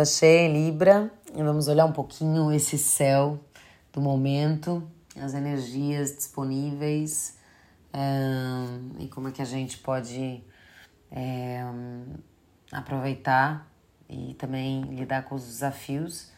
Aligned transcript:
Em 0.00 0.52
Libra 0.52 1.10
e 1.34 1.42
vamos 1.42 1.66
olhar 1.66 1.84
um 1.84 1.90
pouquinho 1.90 2.52
esse 2.52 2.78
céu 2.78 3.36
do 3.92 4.00
momento, 4.00 4.88
as 5.20 5.34
energias 5.34 6.14
disponíveis 6.14 7.36
um, 7.92 9.02
e 9.02 9.08
como 9.08 9.26
é 9.26 9.32
que 9.32 9.42
a 9.42 9.44
gente 9.44 9.78
pode 9.78 10.40
é, 11.10 11.64
aproveitar 12.70 13.68
e 14.08 14.34
também 14.34 14.82
lidar 14.82 15.24
com 15.24 15.34
os 15.34 15.44
desafios 15.44 16.30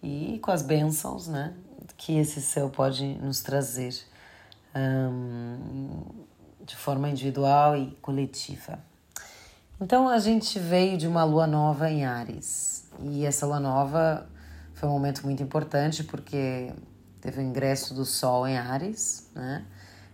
e 0.00 0.38
com 0.40 0.52
as 0.52 0.62
bênçãos 0.62 1.26
né, 1.26 1.52
que 1.96 2.16
esse 2.16 2.40
céu 2.40 2.70
pode 2.70 3.04
nos 3.14 3.40
trazer 3.42 3.92
um, 4.72 6.04
de 6.64 6.76
forma 6.76 7.08
individual 7.08 7.76
e 7.76 7.90
coletiva. 8.00 8.78
Então 9.80 10.08
a 10.08 10.20
gente 10.20 10.60
veio 10.60 10.96
de 10.96 11.08
uma 11.08 11.24
lua 11.24 11.48
nova 11.48 11.90
em 11.90 12.04
Ares 12.04 12.88
e 13.02 13.24
essa 13.24 13.46
lua 13.46 13.60
nova 13.60 14.26
foi 14.74 14.88
um 14.88 14.92
momento 14.92 15.22
muito 15.24 15.42
importante 15.42 16.04
porque 16.04 16.72
teve 17.20 17.40
o 17.40 17.42
ingresso 17.42 17.94
do 17.94 18.04
Sol 18.04 18.46
em 18.46 18.56
Ares, 18.56 19.30
né? 19.34 19.64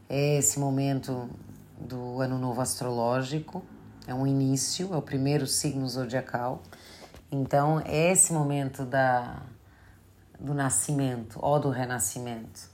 É 0.08 0.38
esse 0.38 0.58
momento 0.58 1.28
do 1.78 2.20
ano 2.20 2.38
novo 2.38 2.60
astrológico, 2.60 3.64
é 4.06 4.14
um 4.14 4.26
início, 4.26 4.92
é 4.94 4.96
o 4.96 5.02
primeiro 5.02 5.46
signo 5.46 5.88
zodiacal. 5.88 6.62
Então, 7.30 7.80
é 7.84 8.12
esse 8.12 8.32
momento 8.32 8.84
da, 8.84 9.42
do 10.38 10.54
nascimento 10.54 11.38
ou 11.42 11.58
do 11.58 11.70
renascimento, 11.70 12.70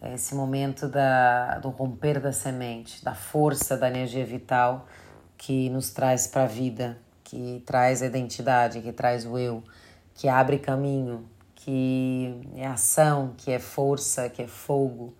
é 0.00 0.14
esse 0.14 0.34
momento 0.34 0.88
da, 0.88 1.58
do 1.58 1.70
romper 1.70 2.20
da 2.20 2.32
semente, 2.32 3.04
da 3.04 3.14
força 3.14 3.76
da 3.76 3.88
energia 3.88 4.24
vital 4.24 4.86
que 5.36 5.68
nos 5.70 5.90
traz 5.90 6.26
para 6.26 6.44
a 6.44 6.46
vida, 6.46 6.98
que 7.26 7.62
traz 7.66 8.02
a 8.02 8.06
identidade, 8.06 8.80
que 8.80 8.92
traz 8.92 9.26
o 9.26 9.36
eu, 9.36 9.62
que 10.14 10.28
abre 10.28 10.58
caminho, 10.58 11.28
que 11.54 12.40
é 12.54 12.66
ação, 12.66 13.34
que 13.36 13.50
é 13.50 13.58
força, 13.58 14.30
que 14.30 14.42
é 14.42 14.46
fogo, 14.46 15.12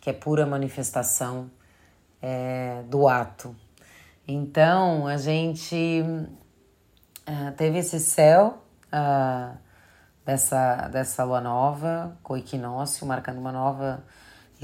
que 0.00 0.08
é 0.08 0.12
pura 0.14 0.46
manifestação 0.46 1.50
é, 2.22 2.82
do 2.88 3.06
ato. 3.06 3.54
Então 4.26 5.06
a 5.06 5.18
gente 5.18 6.02
uh, 7.28 7.52
teve 7.56 7.78
esse 7.78 8.00
céu 8.00 8.62
uh, 8.86 9.56
dessa, 10.24 10.88
dessa 10.88 11.24
lua 11.24 11.40
nova, 11.40 12.16
com 12.22 12.34
o 12.34 12.36
equinócio, 12.36 13.06
marcando 13.06 13.38
uma 13.38 13.52
nova 13.52 14.02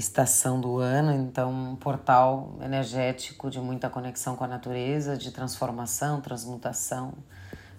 estação 0.03 0.59
do 0.59 0.77
ano, 0.77 1.11
então 1.13 1.51
um 1.51 1.75
portal 1.75 2.57
energético 2.61 3.49
de 3.49 3.59
muita 3.59 3.89
conexão 3.89 4.35
com 4.35 4.43
a 4.43 4.47
natureza, 4.47 5.17
de 5.17 5.31
transformação, 5.31 6.21
transmutação, 6.21 7.13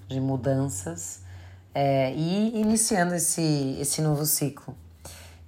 de 0.08 0.20
mudanças, 0.20 1.22
é, 1.74 2.12
e 2.14 2.60
iniciando 2.60 3.14
esse, 3.14 3.76
esse 3.80 4.00
novo 4.00 4.24
ciclo. 4.24 4.74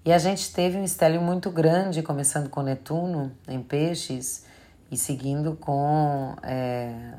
E 0.04 0.12
a 0.12 0.18
gente 0.18 0.52
teve 0.52 0.76
um 0.76 0.84
estélio 0.84 1.20
muito 1.20 1.50
grande, 1.50 2.02
começando 2.02 2.48
com 2.48 2.62
Netuno 2.62 3.32
em 3.48 3.60
Peixes 3.60 4.44
e 4.90 4.96
seguindo 4.96 5.56
com 5.56 6.36
é, 6.42 7.14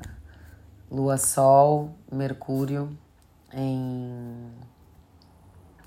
Lua, 0.89 1.17
Sol, 1.17 1.95
Mercúrio 2.09 2.97
em, 3.53 4.51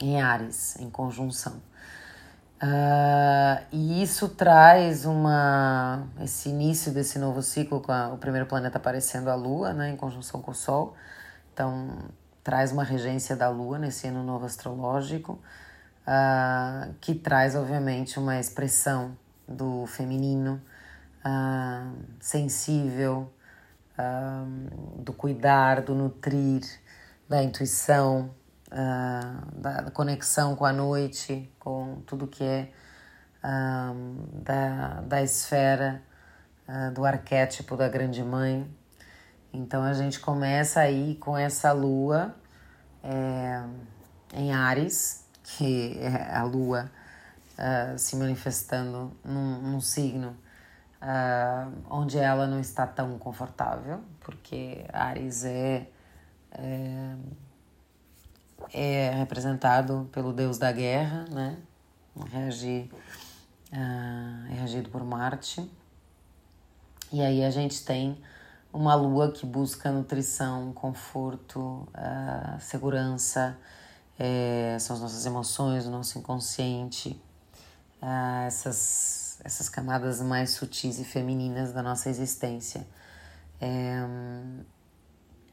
em 0.01 0.21
Ares, 0.21 0.77
em 0.79 0.91
conjunção. 0.91 1.70
Uh, 2.63 3.65
e 3.73 4.03
isso 4.03 4.29
traz 4.29 5.07
uma 5.07 6.07
esse 6.23 6.51
início 6.51 6.93
desse 6.93 7.19
novo 7.19 7.41
ciclo 7.41 7.81
com 7.81 7.91
a, 7.91 8.13
o 8.13 8.19
primeiro 8.19 8.47
planeta 8.47 8.77
aparecendo 8.77 9.31
a 9.31 9.35
Lua, 9.35 9.73
né, 9.73 9.89
em 9.89 9.97
conjunção 9.97 10.43
com 10.43 10.51
o 10.51 10.55
Sol. 10.55 10.95
Então 11.55 11.97
traz 12.45 12.71
uma 12.71 12.85
regência 12.85 13.35
da 13.35 13.49
Lua 13.49 13.79
nesse 13.79 14.07
ano 14.09 14.23
novo 14.23 14.45
astrológico, 14.45 15.39
uh, 16.07 16.95
que 17.01 17.15
traz 17.15 17.55
obviamente 17.55 18.19
uma 18.19 18.39
expressão 18.39 19.17
do 19.49 19.87
feminino 19.87 20.61
uh, 21.25 21.97
sensível, 22.21 23.33
do 24.97 25.13
cuidar, 25.13 25.83
do 25.83 25.95
nutrir, 25.95 26.63
da 27.29 27.43
intuição, 27.43 28.31
uh, 28.71 29.61
da, 29.61 29.91
conexão 29.91 30.55
com 30.55 30.65
a 30.65 30.73
noite, 30.73 31.51
com 31.59 32.03
tudo 32.07 32.27
que 32.27 32.45
é 32.45 32.71
uh, 33.45 34.43
da, 34.43 35.01
da 35.01 35.23
esfera 35.23 36.03
uh, 36.69 36.93
do 36.93 37.05
arquétipo 37.05 37.77
da 37.77 37.89
grande 37.89 38.23
mãe. 38.23 38.69
Então 39.53 39.83
a 39.83 39.93
gente 39.93 40.21
começa 40.21 40.81
aí 40.81 41.17
com 41.17 41.37
essa 41.37 41.73
lua 41.73 42.35
é, 43.03 43.61
em 44.33 44.53
Ares, 44.53 45.27
que 45.43 45.99
é 45.99 46.33
a 46.33 46.45
lua 46.45 46.89
se 47.99 48.15
manifestando 48.15 49.13
num, 49.25 49.61
num 49.61 49.81
signo 49.81 50.37
onde 51.91 52.17
ela 52.17 52.47
não 52.47 52.61
está 52.61 52.87
tão 52.87 53.19
confortável, 53.19 54.01
porque 54.21 54.85
Ares 54.93 55.45
é, 55.45 55.89
é 56.53 57.17
é 58.73 59.11
representado 59.11 60.09
pelo 60.13 60.33
deus 60.33 60.59
da 60.59 60.71
guerra, 60.73 61.25
né? 61.31 61.57
Regi, 62.33 62.91
uh, 63.73 64.53
é 64.53 64.55
regido 64.61 64.89
por 64.91 65.05
Marte. 65.05 65.69
E 67.13 67.21
aí 67.23 67.45
a 67.45 67.51
gente 67.51 67.85
tem 67.85 68.19
uma 68.73 68.95
lua 68.95 69.33
que 69.33 69.45
busca 69.45 69.91
nutrição, 69.91 70.73
conforto, 70.73 71.61
uh, 71.61 72.61
segurança, 72.61 73.57
é, 74.19 74.77
são 74.79 74.95
as 74.95 75.03
nossas 75.03 75.27
emoções, 75.27 75.87
o 75.87 75.91
nosso 75.91 76.19
inconsciente, 76.19 77.21
uh, 78.03 78.47
essas, 78.47 79.41
essas 79.43 79.69
camadas 79.69 80.21
mais 80.21 80.51
sutis 80.51 80.99
e 80.99 81.05
femininas 81.05 81.73
da 81.73 81.83
nossa 81.83 82.09
existência. 82.09 82.87
É, 83.61 84.07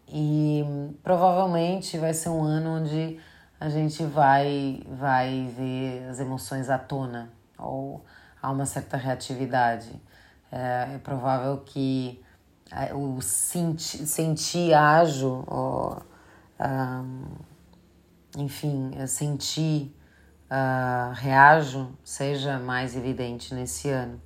e 0.08 0.64
provavelmente 1.04 1.98
vai 1.98 2.14
ser 2.14 2.30
um 2.30 2.44
ano 2.44 2.78
onde 2.78 3.20
a 3.60 3.70
gente 3.70 4.04
vai, 4.04 4.82
vai 4.88 5.52
ver 5.58 6.08
as 6.10 6.20
emoções 6.20 6.70
à 6.70 6.78
tona 6.78 7.30
ou 7.58 8.06
há 8.42 8.52
uma 8.52 8.66
certa 8.66 8.98
reatividade. 8.98 9.92
É, 10.52 10.96
é 10.96 10.98
provável 11.00 11.58
que 11.58 12.24
é, 12.72 12.94
o 12.94 13.22
senti, 13.22 14.06
sentir 14.06 14.74
ágil, 14.74 15.44
ou, 15.48 16.02
um, 16.60 17.26
enfim, 18.38 18.92
é, 18.96 19.08
sentir 19.08 19.94
uh, 20.52 21.14
reajo 21.14 21.90
seja 22.04 22.60
mais 22.60 22.96
evidente 22.96 23.54
nesse 23.54 23.90
ano. 23.90 24.22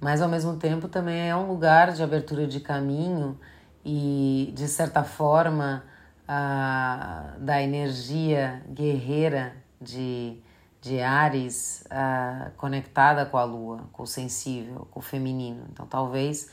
Mas 0.00 0.22
ao 0.22 0.28
mesmo 0.28 0.56
tempo 0.56 0.88
também 0.88 1.28
é 1.28 1.36
um 1.36 1.46
lugar 1.46 1.92
de 1.92 2.02
abertura 2.02 2.46
de 2.46 2.60
caminho 2.60 3.38
e, 3.84 4.52
de 4.54 4.68
certa 4.68 5.02
forma, 5.02 5.84
a, 6.26 7.34
da 7.38 7.62
energia 7.62 8.62
guerreira 8.68 9.56
de, 9.80 10.38
de 10.80 11.00
Ares 11.00 11.84
a, 11.90 12.50
conectada 12.56 13.26
com 13.26 13.38
a 13.38 13.44
lua, 13.44 13.88
com 13.92 14.02
o 14.02 14.06
sensível, 14.06 14.86
com 14.90 15.00
o 15.00 15.02
feminino. 15.02 15.64
Então, 15.72 15.86
talvez 15.86 16.50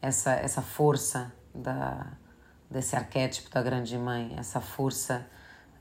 essa, 0.00 0.32
essa 0.32 0.62
força 0.62 1.32
da, 1.54 2.06
desse 2.70 2.94
arquétipo 2.94 3.50
da 3.50 3.62
grande 3.62 3.96
mãe, 3.96 4.34
essa 4.38 4.60
força 4.60 5.26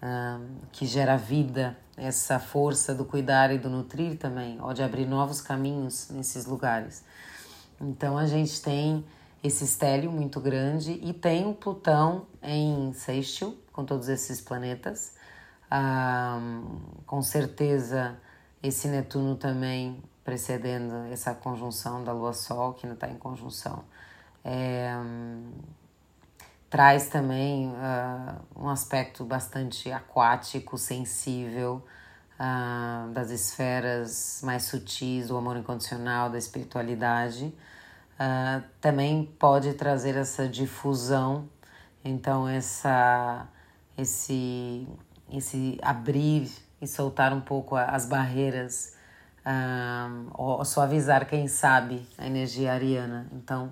um, 0.01 0.57
que 0.71 0.85
gera 0.85 1.17
vida, 1.17 1.77
essa 1.97 2.39
força 2.39 2.93
do 2.93 3.05
cuidar 3.05 3.51
e 3.51 3.57
do 3.57 3.69
nutrir 3.69 4.17
também, 4.17 4.61
ou 4.61 4.73
de 4.73 4.83
abrir 4.83 5.05
novos 5.05 5.41
caminhos 5.41 6.09
nesses 6.09 6.45
lugares. 6.45 7.03
Então, 7.79 8.17
a 8.17 8.25
gente 8.25 8.61
tem 8.61 9.05
esse 9.45 9.63
estélio 9.63 10.11
muito 10.11 10.39
grande 10.39 10.99
e 11.03 11.13
tem 11.13 11.45
o 11.47 11.53
Plutão 11.53 12.25
em 12.41 12.91
sextil 12.93 13.55
com 13.71 13.85
todos 13.85 14.09
esses 14.09 14.41
planetas. 14.41 15.13
Ah, 15.69 16.39
com 17.05 17.21
certeza 17.21 18.17
esse 18.63 18.87
Netuno 18.87 19.35
também 19.35 20.01
precedendo 20.23 20.95
essa 21.11 21.35
conjunção 21.35 22.03
da 22.03 22.11
Lua-Sol, 22.11 22.73
que 22.73 22.87
não 22.87 22.95
está 22.95 23.07
em 23.07 23.17
conjunção, 23.17 23.83
é, 24.43 24.91
traz 26.67 27.07
também 27.09 27.67
uh, 27.67 28.41
um 28.55 28.67
aspecto 28.67 29.23
bastante 29.23 29.91
aquático, 29.91 30.79
sensível, 30.79 31.85
uh, 32.39 33.11
das 33.11 33.29
esferas 33.29 34.41
mais 34.43 34.63
sutis 34.63 35.27
do 35.27 35.37
amor 35.37 35.57
incondicional, 35.57 36.31
da 36.31 36.39
espiritualidade 36.39 37.53
uh, 38.19 38.63
também 38.81 39.25
pode 39.39 39.73
trazer 39.73 40.15
essa 40.15 40.47
difusão, 40.47 41.49
então 42.03 42.47
essa, 42.47 43.47
esse, 43.97 44.87
esse 45.31 45.77
abrir 45.81 46.51
e 46.81 46.87
soltar 46.87 47.33
um 47.33 47.41
pouco 47.41 47.75
as 47.75 48.05
barreiras, 48.05 48.95
uh, 49.45 50.29
ou 50.33 50.63
suavizar, 50.65 51.27
quem 51.27 51.47
sabe, 51.47 52.07
a 52.17 52.25
energia 52.25 52.73
ariana. 52.73 53.27
Então, 53.31 53.71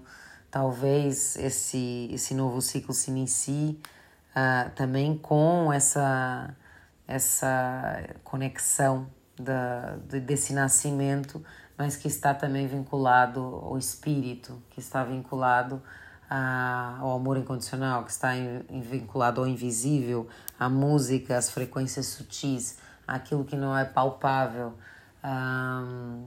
talvez 0.50 1.36
esse, 1.36 2.10
esse 2.12 2.34
novo 2.34 2.62
ciclo 2.62 2.94
se 2.94 3.12
inicie 3.12 3.80
uh, 4.36 4.70
também 4.76 5.18
com 5.18 5.72
essa, 5.74 6.56
essa 7.08 8.04
conexão 8.24 9.08
da, 9.36 9.96
desse 10.06 10.54
nascimento, 10.54 11.44
mas 11.78 11.96
que 11.96 12.08
está 12.08 12.34
também 12.34 12.68
vinculado 12.68 13.40
ao 13.40 13.78
espírito, 13.78 14.62
que 14.70 14.80
está 14.80 15.04
vinculado 15.04 15.82
a, 16.30 16.98
ao 17.00 17.16
amor 17.16 17.38
incondicional, 17.38 18.04
que 18.04 18.12
está 18.12 18.36
em, 18.36 18.64
em 18.70 18.82
vinculado 18.82 19.42
ao 19.42 19.48
invisível, 19.48 20.28
à 20.60 20.70
música, 20.70 21.38
às 21.38 21.50
frequências 21.50 22.08
sutis, 22.08 22.78
aquilo 23.08 23.44
que 23.44 23.56
não 23.56 23.78
é 23.78 23.86
palpável, 23.86 24.74
um, 25.24 26.26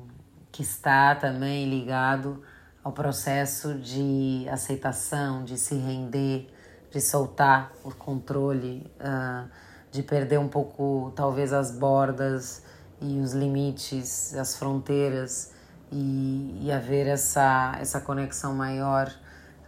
que 0.51 0.63
está 0.63 1.15
também 1.15 1.69
ligado 1.69 2.43
ao 2.83 2.93
processo 2.93 3.75
de 3.75 4.47
aceitação, 4.49 5.45
de 5.45 5.59
se 5.59 5.75
render, 5.75 6.49
de 6.91 7.01
soltar 7.01 7.73
o 7.85 7.91
controle, 7.93 8.91
uh, 9.01 9.49
de 9.91 10.03
perder 10.03 10.39
um 10.39 10.49
pouco, 10.49 11.13
talvez, 11.17 11.53
as 11.53 11.71
bordas 11.71 12.63
e 13.01 13.19
os 13.19 13.33
limites, 13.33 14.35
as 14.35 14.57
fronteiras 14.57 15.53
e, 15.93 16.61
e 16.63 16.73
haver 16.73 17.07
essa, 17.07 17.77
essa 17.81 18.01
conexão 18.01 18.55
maior 18.55 19.13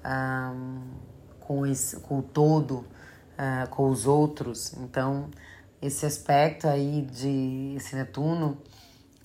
um, 0.05 0.81
com, 1.41 1.67
esse, 1.67 2.01
com 2.01 2.19
o 2.19 2.23
todo, 2.23 2.79
uh, 2.79 3.69
com 3.71 3.89
os 3.91 4.07
outros. 4.07 4.75
Então, 4.75 5.31
esse 5.81 6.07
aspecto 6.07 6.67
aí 6.67 7.03
de 7.03 7.75
esse 7.77 7.95
Netuno 7.95 8.59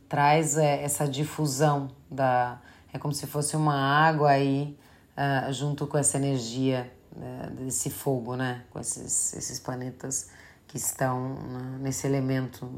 traz 0.07 0.57
é, 0.57 0.83
essa 0.83 1.07
difusão 1.07 1.89
da 2.09 2.61
é 2.93 2.99
como 2.99 3.11
se 3.11 3.25
fosse 3.25 3.55
uma 3.55 3.73
água 3.73 4.29
aí 4.29 4.77
uh, 5.17 5.51
junto 5.51 5.87
com 5.87 5.97
essa 5.97 6.17
energia 6.17 6.93
uh, 7.11 7.49
desse 7.55 7.89
fogo, 7.89 8.35
né? 8.35 8.65
Com 8.69 8.79
esses, 8.79 9.33
esses 9.33 9.59
planetas 9.59 10.29
que 10.67 10.77
estão 10.77 11.35
nesse 11.79 12.05
elemento 12.05 12.69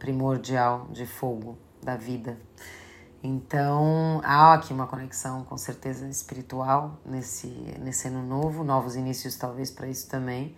primordial 0.00 0.88
de 0.90 1.06
fogo 1.06 1.56
da 1.80 1.96
vida. 1.96 2.36
Então, 3.22 4.20
há 4.24 4.54
aqui 4.54 4.72
uma 4.72 4.86
conexão 4.86 5.44
com 5.44 5.56
certeza 5.56 6.08
espiritual 6.08 6.98
nesse, 7.04 7.46
nesse 7.78 8.08
ano 8.08 8.22
novo, 8.22 8.64
novos 8.64 8.96
inícios 8.96 9.36
talvez 9.36 9.70
para 9.70 9.86
isso 9.86 10.08
também. 10.08 10.56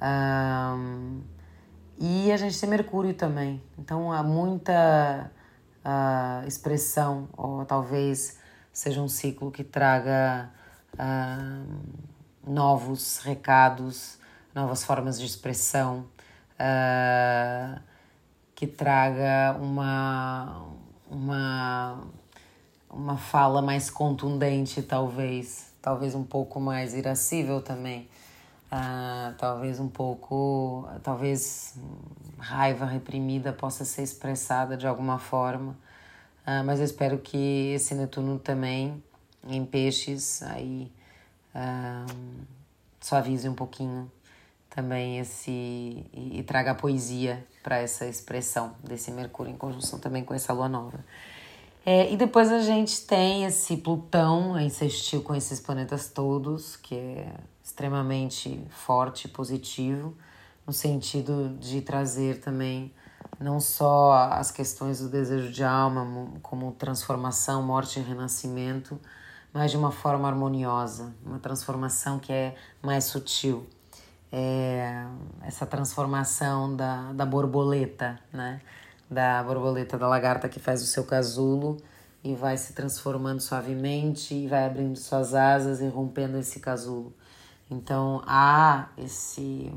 Um, 0.00 1.20
e 1.98 2.30
a 2.30 2.36
gente 2.36 2.58
tem 2.60 2.68
Mercúrio 2.68 3.12
também, 3.14 3.62
então 3.78 4.12
há 4.12 4.22
muita 4.22 5.32
uh, 5.84 6.46
expressão, 6.46 7.28
ou 7.36 7.64
talvez 7.64 8.38
seja 8.72 9.00
um 9.00 9.08
ciclo 9.08 9.50
que 9.50 9.64
traga 9.64 10.50
uh, 10.94 11.90
novos 12.46 13.18
recados, 13.18 14.18
novas 14.54 14.84
formas 14.84 15.18
de 15.18 15.26
expressão, 15.26 16.06
uh, 16.60 17.80
que 18.56 18.66
traga 18.66 19.54
uma, 19.60 20.66
uma, 21.10 22.00
uma 22.88 23.16
fala 23.18 23.60
mais 23.60 23.90
contundente, 23.90 24.82
talvez, 24.82 25.74
talvez 25.82 26.14
um 26.14 26.24
pouco 26.24 26.58
mais 26.58 26.94
irascível 26.94 27.60
também. 27.60 28.08
Uh, 28.72 29.34
talvez 29.36 29.78
um 29.78 29.88
pouco, 29.88 30.88
talvez 31.02 31.78
raiva 32.38 32.86
reprimida 32.86 33.52
possa 33.52 33.84
ser 33.84 34.02
expressada 34.02 34.76
de 34.76 34.86
alguma 34.86 35.18
forma, 35.18 35.72
uh, 36.46 36.64
mas 36.64 36.80
eu 36.80 36.86
espero 36.86 37.18
que 37.18 37.72
esse 37.74 37.94
Netuno 37.94 38.38
também 38.38 39.02
em 39.46 39.64
peixes 39.64 40.42
aí 40.42 40.90
uh, 41.54 42.46
suavize 43.00 43.48
um 43.48 43.54
pouquinho 43.54 44.10
também 44.76 45.18
esse 45.18 45.50
e, 45.50 46.38
e 46.38 46.42
traga 46.42 46.74
poesia 46.74 47.44
para 47.62 47.78
essa 47.78 48.04
expressão 48.06 48.76
desse 48.84 49.10
Mercúrio 49.10 49.50
em 49.50 49.56
conjunção 49.56 49.98
também 49.98 50.22
com 50.22 50.34
essa 50.34 50.52
Lua 50.52 50.68
nova. 50.68 51.02
É, 51.84 52.12
e 52.12 52.16
depois 52.16 52.52
a 52.52 52.60
gente 52.60 53.00
tem 53.06 53.46
esse 53.46 53.78
Plutão 53.78 54.58
em 54.58 54.68
com 55.24 55.34
esses 55.34 55.60
planetas 55.60 56.08
todos, 56.10 56.76
que 56.76 56.94
é 56.94 57.32
extremamente 57.64 58.60
forte 58.68 59.28
positivo, 59.28 60.14
no 60.66 60.74
sentido 60.74 61.56
de 61.58 61.80
trazer 61.80 62.40
também 62.40 62.92
não 63.40 63.60
só 63.60 64.28
as 64.32 64.50
questões 64.50 65.00
do 65.00 65.08
desejo 65.08 65.50
de 65.50 65.64
alma, 65.64 66.28
como 66.42 66.72
transformação, 66.72 67.62
morte 67.62 67.98
e 67.98 68.02
renascimento, 68.02 69.00
mas 69.54 69.70
de 69.70 69.76
uma 69.76 69.90
forma 69.90 70.28
harmoniosa, 70.28 71.14
uma 71.24 71.38
transformação 71.38 72.18
que 72.18 72.32
é 72.32 72.56
mais 72.82 73.04
sutil. 73.04 73.66
É 74.30 75.06
essa 75.42 75.64
transformação 75.64 76.74
da, 76.74 77.12
da 77.12 77.24
borboleta, 77.24 78.18
né? 78.32 78.60
Da 79.08 79.42
borboleta 79.42 79.96
da 79.96 80.08
lagarta 80.08 80.48
que 80.48 80.58
faz 80.58 80.82
o 80.82 80.86
seu 80.86 81.04
casulo 81.04 81.76
e 82.24 82.34
vai 82.34 82.56
se 82.56 82.72
transformando 82.72 83.40
suavemente 83.40 84.34
e 84.34 84.48
vai 84.48 84.66
abrindo 84.66 84.96
suas 84.96 85.32
asas 85.32 85.80
e 85.80 85.86
rompendo 85.86 86.36
esse 86.38 86.58
casulo. 86.58 87.14
Então 87.70 88.22
há 88.26 88.88
esse 88.98 89.72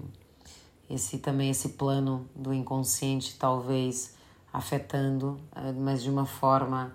esse 0.89 1.19
também 1.19 1.51
esse 1.51 1.69
plano 1.69 2.27
do 2.35 2.51
inconsciente 2.51 3.37
talvez 3.37 4.15
afetando, 4.51 5.39
eh, 5.55 5.71
mas 5.73 6.01
de 6.01 6.09
uma 6.09 6.25
forma 6.25 6.91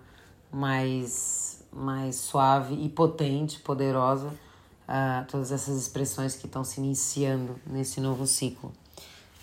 mais 0.51 1.65
mais 1.73 2.17
suave 2.17 2.75
e 2.75 2.89
potente, 2.89 3.61
poderosa, 3.61 4.33
uh, 4.89 5.25
todas 5.27 5.53
essas 5.53 5.77
expressões 5.77 6.35
que 6.37 6.47
estão 6.47 6.65
se 6.65 6.81
iniciando 6.81 7.59
nesse 7.67 8.01
novo 8.01 8.27
ciclo, 8.27 8.73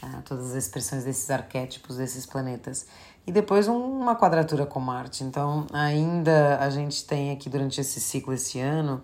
uh, 0.03 0.21
todas 0.23 0.51
as 0.51 0.63
expressões 0.65 1.03
desses 1.03 1.29
arquétipos 1.29 1.97
desses 1.97 2.25
planetas 2.25 2.87
e 3.25 3.31
depois 3.31 3.67
um, 3.67 3.77
uma 3.77 4.15
quadratura 4.15 4.65
com 4.65 4.79
Marte. 4.79 5.23
Então 5.23 5.67
ainda 5.71 6.57
a 6.59 6.69
gente 6.69 7.05
tem 7.05 7.31
aqui 7.31 7.49
durante 7.49 7.79
esse 7.79 7.99
ciclo 7.99 8.33
esse 8.33 8.59
ano 8.59 9.01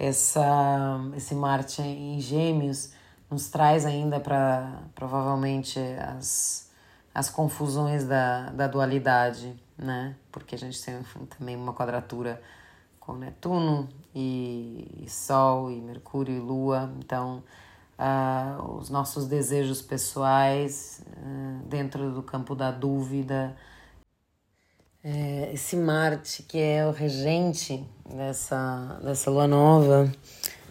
essa, 0.00 0.98
esse 1.14 1.34
Marte 1.34 1.82
em 1.82 2.18
Gêmeos 2.18 2.90
nos 3.30 3.50
traz 3.50 3.84
ainda 3.84 4.18
para 4.18 4.80
provavelmente 4.94 5.78
as, 6.16 6.70
as 7.14 7.28
confusões 7.28 8.04
da, 8.04 8.48
da 8.48 8.66
dualidade, 8.66 9.54
né? 9.76 10.16
Porque 10.32 10.54
a 10.54 10.58
gente 10.58 10.82
tem 10.82 10.98
também 11.38 11.54
uma 11.54 11.74
quadratura 11.74 12.40
com 12.98 13.12
Netuno 13.12 13.90
e, 14.14 15.04
e 15.04 15.10
Sol 15.10 15.70
e 15.70 15.80
Mercúrio 15.80 16.34
e 16.34 16.40
Lua, 16.40 16.92
então 16.98 17.42
uh, 17.98 18.76
os 18.76 18.90
nossos 18.90 19.26
desejos 19.26 19.82
pessoais 19.82 21.02
uh, 21.06 21.66
dentro 21.66 22.10
do 22.12 22.22
campo 22.22 22.54
da 22.54 22.70
dúvida. 22.70 23.56
É, 25.02 25.50
esse 25.54 25.76
Marte, 25.76 26.42
que 26.42 26.58
é 26.58 26.86
o 26.86 26.90
regente 26.90 27.82
dessa, 28.06 29.00
dessa 29.02 29.30
lua 29.30 29.48
nova, 29.48 30.12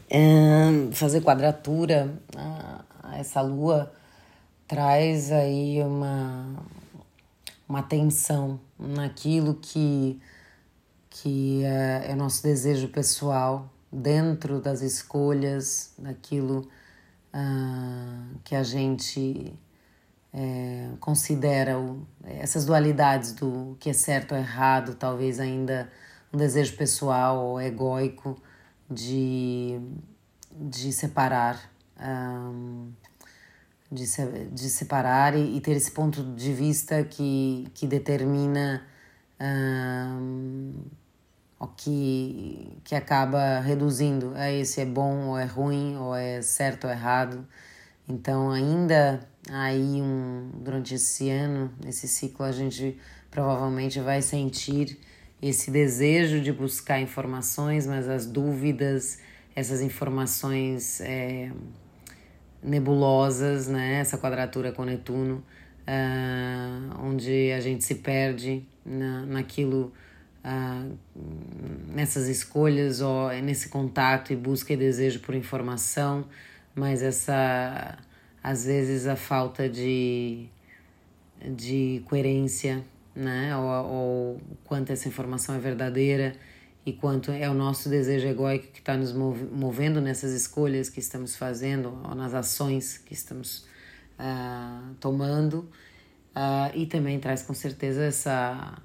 é, 0.08 0.91
fazer 0.91 1.22
quadratura 1.22 2.13
a, 2.36 2.84
a, 3.01 3.17
essa 3.17 3.41
lua 3.41 3.91
traz 4.67 5.31
aí 5.31 5.81
uma, 5.81 6.46
uma 7.67 7.81
tensão 7.81 8.60
naquilo 8.77 9.55
que, 9.55 10.22
que 11.10 11.63
é, 11.63 12.12
é 12.12 12.16
nosso 12.16 12.44
desejo 12.44 12.88
pessoal, 12.89 13.70
dentro 13.92 14.62
das 14.62 14.82
escolhas, 14.82 15.94
daquilo 15.98 16.68
uh, 17.34 18.39
que 18.44 18.56
a 18.56 18.63
gente 18.63 19.54
é, 20.34 20.89
considera 21.00 21.80
o, 21.80 22.06
essas 22.24 22.66
dualidades 22.66 23.34
do 23.34 23.75
que 23.80 23.89
é 23.89 23.94
certo 23.94 24.34
ou 24.34 24.38
errado, 24.38 24.96
talvez 24.96 25.39
ainda 25.39 25.92
um 26.32 26.38
desejo 26.38 26.75
pessoal 26.78 27.44
ou 27.44 27.62
egóico 27.62 28.39
de, 28.89 29.80
de 30.54 30.94
separar. 30.94 31.72
Um, 32.00 32.92
de, 33.92 34.06
se, 34.06 34.24
de 34.51 34.70
separar 34.70 35.36
e, 35.36 35.58
e, 35.58 35.62
ter 35.62 35.72
esse 35.72 35.92
ponto 35.92 36.24
de 36.36 36.54
vista 36.54 37.04
que, 37.04 37.68
que 37.74 37.88
determina 37.88 38.86
um, 39.41 40.74
o 41.60 41.67
que, 41.67 42.77
que 42.84 42.96
acaba 42.96 43.60
reduzindo. 43.60 44.34
É 44.36 44.55
esse 44.55 44.81
é 44.81 44.86
bom 44.86 45.29
ou 45.29 45.38
é 45.38 45.46
ruim 45.46 45.98
ou 45.98 46.15
é 46.15 46.41
certo 46.41 46.86
ou 46.86 46.91
errado. 46.91 47.48
Então 48.08 48.51
ainda 48.51 49.19
aí 49.51 50.01
um, 50.01 50.51
durante 50.55 50.96
esse 50.96 51.29
ano, 51.29 51.72
esse 51.86 52.08
ciclo, 52.08 52.46
a 52.46 52.51
gente 52.51 52.98
provavelmente 53.29 54.00
vai 54.00 54.22
sentir 54.22 55.00
esse 55.41 55.72
desejo 55.72 56.41
de 56.41 56.51
buscar 56.51 57.00
informações, 57.00 57.88
mas 57.88 58.10
as 58.10 58.25
dúvidas, 58.25 59.19
essas 59.55 59.81
informações 59.81 61.00
é, 61.01 61.51
nebulosas, 62.62 63.67
né? 63.67 64.00
essa 64.00 64.17
quadratura 64.17 64.72
com 64.72 64.84
Netuno, 64.84 65.43
uh, 65.89 67.05
onde 67.05 67.51
a 67.51 67.60
gente 67.60 67.84
se 67.84 67.96
perde 67.96 68.63
na, 68.86 69.25
naquilo, 69.25 69.91
uh, 70.43 70.98
nessas 71.88 72.27
escolhas 72.27 73.01
ou 73.01 73.29
nesse 73.41 73.69
contato 73.69 74.31
e 74.31 74.36
busca 74.36 74.74
e 74.74 74.77
desejo 74.77 75.19
por 75.22 75.34
informação, 75.34 76.25
mas 76.75 77.01
essa 77.01 77.98
às 78.41 78.65
vezes 78.65 79.08
a 79.08 79.15
falta 79.15 79.67
de, 79.67 80.46
de 81.55 82.01
coerência, 82.05 82.84
né? 83.13 83.55
Ou, 83.58 83.86
ou 83.86 84.41
quanto 84.63 84.91
essa 84.91 85.10
informação 85.10 85.55
é 85.55 85.60
verdadeira 85.60 86.34
e 86.86 86.93
quanto 86.93 87.31
é 87.31 87.50
o 87.50 87.53
nosso 87.53 87.89
desejo 87.89 88.27
egóico 88.27 88.67
que 88.67 88.79
está 88.79 88.96
nos 88.96 89.12
movendo 89.12 90.00
nessas 90.00 90.31
escolhas 90.31 90.89
que 90.89 91.01
estamos 91.01 91.36
fazendo 91.36 92.00
ou 92.08 92.15
nas 92.15 92.34
ações 92.34 92.98
que 92.98 93.13
estamos 93.13 93.67
uh, 94.19 94.93
tomando. 94.99 95.69
Uh, 96.35 96.75
e 96.75 96.85
também 96.85 97.19
traz 97.19 97.41
com 97.41 97.53
certeza 97.53 98.03
essa, 98.03 98.77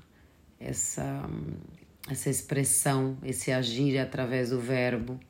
essa, 0.58 1.28
essa 2.08 2.30
expressão, 2.30 3.18
esse 3.22 3.52
agir 3.52 3.98
através 3.98 4.50
do 4.50 4.60
verbo, 4.60 5.20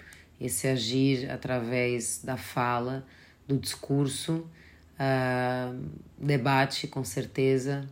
esse 0.41 0.69
agir 0.69 1.31
através 1.31 2.21
da 2.23 2.37
fala, 2.37 3.05
do 3.49 3.59
discurso, 3.59 4.47
uh, 4.95 5.79
debate 6.19 6.87
com 6.87 7.03
certeza. 7.03 7.89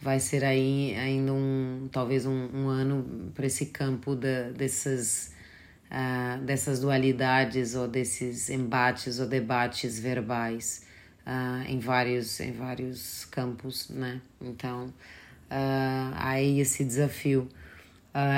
Vai 0.00 0.20
ser 0.20 0.44
aí 0.44 0.94
ainda 0.94 1.32
um 1.32 1.88
talvez 1.92 2.24
um, 2.26 2.48
um 2.54 2.68
ano 2.68 3.30
para 3.34 3.46
esse 3.46 3.66
campo 3.66 4.14
da, 4.14 4.50
dessas 4.50 5.32
uh, 5.90 6.42
dessas 6.44 6.80
dualidades 6.80 7.74
ou 7.74 7.88
desses 7.88 8.50
embates 8.50 9.18
ou 9.18 9.26
debates 9.26 9.98
verbais 9.98 10.84
uh, 11.26 11.68
em 11.68 11.78
vários 11.78 12.40
em 12.40 12.52
vários 12.52 13.24
campos 13.26 13.88
né? 13.88 14.20
Então 14.40 14.86
uh, 14.86 16.14
aí 16.16 16.60
esse 16.60 16.84
desafio. 16.84 17.48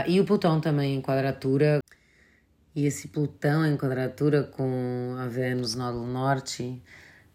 E 0.09 0.19
o 0.19 0.25
Plutão 0.25 0.61
também 0.61 0.97
em 0.97 1.01
quadratura. 1.01 1.79
E 2.75 2.85
esse 2.85 3.07
Plutão 3.07 3.65
em 3.65 3.77
quadratura 3.77 4.43
com 4.43 5.15
a 5.21 5.29
Vênus 5.29 5.77
nódulo 5.77 6.07
norte 6.07 6.83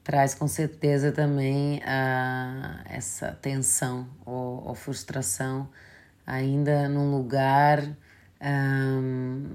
traz 0.03 0.34
com 0.34 0.46
certeza 0.48 1.13
também 1.13 1.82
a, 1.86 2.84
essa 2.89 3.32
tensão 3.41 4.10
ou, 4.25 4.67
ou 4.67 4.75
frustração 4.75 5.70
ainda 6.25 6.89
num 6.89 7.12
lugar 7.12 7.82
um, 8.41 9.46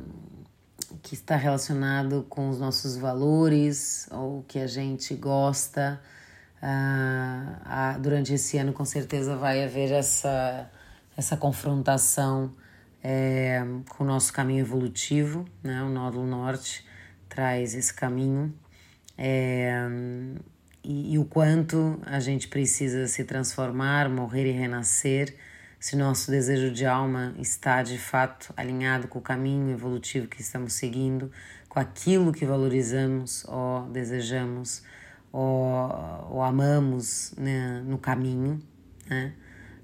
que 1.02 1.14
está 1.14 1.36
relacionado 1.36 2.26
com 2.28 2.48
os 2.48 2.58
nossos 2.58 2.96
valores 2.96 4.08
ou 4.10 4.42
que 4.42 4.58
a 4.58 4.66
gente 4.66 5.14
gosta. 5.14 6.00
Uh, 6.62 8.00
durante 8.00 8.34
esse 8.34 8.58
ano, 8.58 8.72
com 8.72 8.84
certeza, 8.84 9.36
vai 9.36 9.62
haver 9.64 9.92
essa, 9.92 10.70
essa 11.16 11.36
confrontação 11.36 12.52
é, 13.02 13.62
com 13.90 14.04
o 14.04 14.06
nosso 14.06 14.32
caminho 14.32 14.60
evolutivo, 14.60 15.44
né? 15.62 15.82
o 15.82 15.88
Nódulo 15.88 16.26
Norte 16.26 16.84
traz 17.28 17.74
esse 17.74 17.94
caminho 17.94 18.52
é, 19.16 19.72
e, 20.82 21.14
e 21.14 21.18
o 21.18 21.24
quanto 21.24 22.00
a 22.06 22.20
gente 22.20 22.48
precisa 22.48 23.06
se 23.06 23.24
transformar, 23.24 24.08
morrer 24.08 24.46
e 24.46 24.52
renascer, 24.52 25.36
se 25.80 25.96
nosso 25.96 26.30
desejo 26.30 26.70
de 26.70 26.84
alma 26.84 27.34
está 27.38 27.82
de 27.82 27.98
fato 27.98 28.52
alinhado 28.56 29.06
com 29.08 29.18
o 29.18 29.22
caminho 29.22 29.70
evolutivo 29.70 30.26
que 30.26 30.40
estamos 30.40 30.72
seguindo, 30.72 31.30
com 31.68 31.78
aquilo 31.78 32.32
que 32.32 32.44
valorizamos 32.44 33.44
ou 33.46 33.88
desejamos 33.88 34.82
ou, 35.32 36.30
ou 36.30 36.42
amamos 36.42 37.34
né, 37.36 37.82
no 37.86 37.98
caminho, 37.98 38.60
né? 39.08 39.32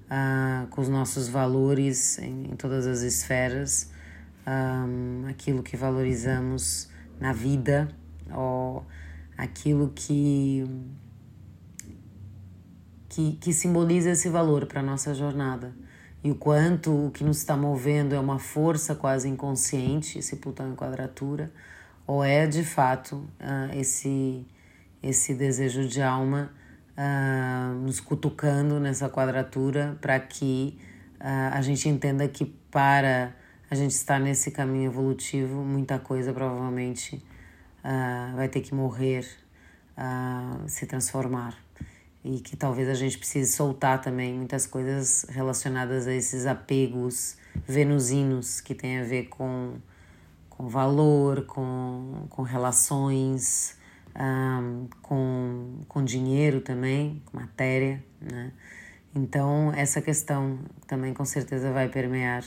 Ah, 0.07 0.67
com 0.69 0.81
os 0.81 0.89
nossos 0.89 1.27
valores 1.27 2.19
em, 2.19 2.51
em 2.51 2.55
todas 2.55 2.85
as 2.85 3.01
esferas, 3.01 3.89
um, 4.45 5.25
aquilo 5.27 5.63
que 5.63 5.75
valorizamos 5.75 6.89
na 7.19 7.33
vida, 7.33 7.87
ou 8.31 8.85
aquilo 9.35 9.91
que, 9.95 10.63
que, 13.15 13.31
que 13.39 13.53
simboliza 13.53 14.09
esse 14.09 14.27
valor 14.27 14.65
para 14.65 14.81
a 14.81 14.83
nossa 14.83 15.15
jornada. 15.15 15.73
E 16.21 16.29
o 16.29 16.35
quanto 16.35 17.05
o 17.05 17.11
que 17.11 17.23
nos 17.23 17.37
está 17.37 17.55
movendo 17.55 18.13
é 18.13 18.19
uma 18.19 18.39
força 18.39 18.93
quase 18.93 19.29
inconsciente, 19.29 20.19
esse 20.19 20.35
Plutão 20.35 20.69
em 20.69 20.75
quadratura, 20.75 21.49
ou 22.05 22.21
é 22.21 22.45
de 22.45 22.61
fato 22.61 23.15
uh, 23.15 23.73
esse, 23.73 24.45
esse 25.01 25.33
desejo 25.33 25.87
de 25.87 26.01
alma 26.01 26.51
uh, 26.97 27.73
nos 27.75 28.01
cutucando 28.01 28.81
nessa 28.81 29.07
quadratura 29.07 29.97
para 30.01 30.19
que 30.19 30.77
uh, 31.21 31.53
a 31.53 31.61
gente 31.61 31.87
entenda 31.87 32.27
que 32.27 32.43
para 32.69 33.33
a 33.71 33.75
gente 33.75 33.91
estar 33.91 34.19
nesse 34.19 34.51
caminho 34.51 34.91
evolutivo, 34.91 35.63
muita 35.63 35.97
coisa 35.99 36.33
provavelmente 36.33 37.23
vai 38.35 38.47
ter 38.47 38.61
que 38.61 38.73
morrer, 38.73 39.27
se 40.67 40.85
transformar. 40.87 41.64
E 42.27 42.39
que 42.39 42.57
talvez 42.57 42.89
a 42.89 42.95
gente 42.95 43.19
precise 43.19 43.53
soltar 43.53 44.01
também 44.01 44.33
muitas 44.33 44.65
coisas 44.65 45.27
relacionadas 45.29 46.07
a 46.07 46.13
esses 46.13 46.47
apegos 46.47 47.37
venusinos 47.67 48.59
que 48.59 48.73
tem 48.73 48.97
a 48.99 49.03
ver 49.03 49.25
com, 49.25 49.75
com 50.49 50.67
valor, 50.67 51.45
com, 51.45 52.25
com 52.27 52.41
relações, 52.41 53.77
um, 54.15 54.87
com, 55.03 55.81
com 55.87 56.03
dinheiro 56.03 56.61
também, 56.61 57.21
com 57.27 57.37
matéria, 57.37 58.03
né? 58.19 58.51
Então, 59.13 59.71
essa 59.73 60.01
questão 60.01 60.59
também 60.87 61.13
com 61.13 61.23
certeza 61.23 61.71
vai 61.71 61.87
permear 61.87 62.43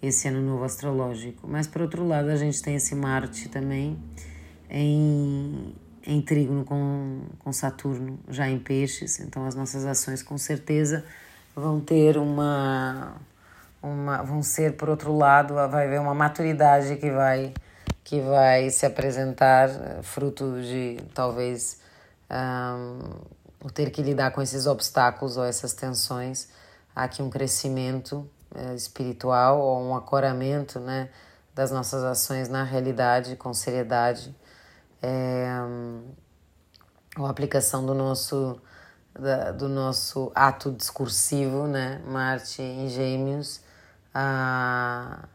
esse 0.00 0.28
ano 0.28 0.40
novo 0.40 0.64
astrológico. 0.64 1.48
Mas, 1.48 1.66
por 1.66 1.82
outro 1.82 2.06
lado, 2.06 2.28
a 2.28 2.36
gente 2.36 2.62
tem 2.62 2.76
esse 2.76 2.94
Marte 2.94 3.48
também, 3.48 3.98
em, 4.70 5.33
em 6.06 6.20
trígono 6.20 6.64
com, 6.64 7.22
com 7.38 7.52
Saturno, 7.52 8.18
já 8.28 8.48
em 8.48 8.58
peixes, 8.58 9.20
então 9.20 9.46
as 9.46 9.54
nossas 9.54 9.84
ações 9.84 10.22
com 10.22 10.36
certeza 10.36 11.04
vão 11.54 11.80
ter 11.80 12.18
uma, 12.18 13.14
uma 13.82 14.22
vão 14.22 14.42
ser 14.42 14.76
por 14.76 14.88
outro 14.88 15.16
lado, 15.16 15.54
vai 15.54 15.86
haver 15.86 16.00
uma 16.00 16.14
maturidade 16.14 16.96
que 16.96 17.10
vai 17.10 17.52
que 18.02 18.20
vai 18.20 18.68
se 18.68 18.84
apresentar 18.84 19.70
fruto 20.02 20.60
de 20.60 20.98
talvez 21.14 21.80
um, 22.30 23.70
ter 23.70 23.90
que 23.90 24.02
lidar 24.02 24.30
com 24.32 24.42
esses 24.42 24.66
obstáculos 24.66 25.38
ou 25.38 25.44
essas 25.44 25.72
tensões, 25.72 26.48
há 26.94 27.04
aqui 27.04 27.22
um 27.22 27.30
crescimento 27.30 28.28
uh, 28.54 28.74
espiritual 28.74 29.58
ou 29.58 29.82
um 29.82 29.96
acoramento, 29.96 30.78
né, 30.78 31.08
das 31.54 31.70
nossas 31.70 32.04
ações 32.04 32.46
na 32.48 32.62
realidade 32.62 33.36
com 33.36 33.54
seriedade 33.54 34.34
é, 35.04 35.46
a 37.16 37.28
aplicação 37.28 37.84
do 37.84 37.92
nosso, 37.92 38.58
da, 39.12 39.52
do 39.52 39.68
nosso 39.68 40.32
ato 40.34 40.72
discursivo, 40.72 41.66
né? 41.66 42.00
Marte 42.06 42.62
em 42.62 42.88
Gêmeos, 42.88 43.60
a, 44.14 45.28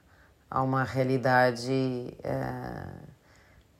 a 0.49 0.63
uma 0.63 0.83
realidade 0.83 2.17
é, 2.23 2.83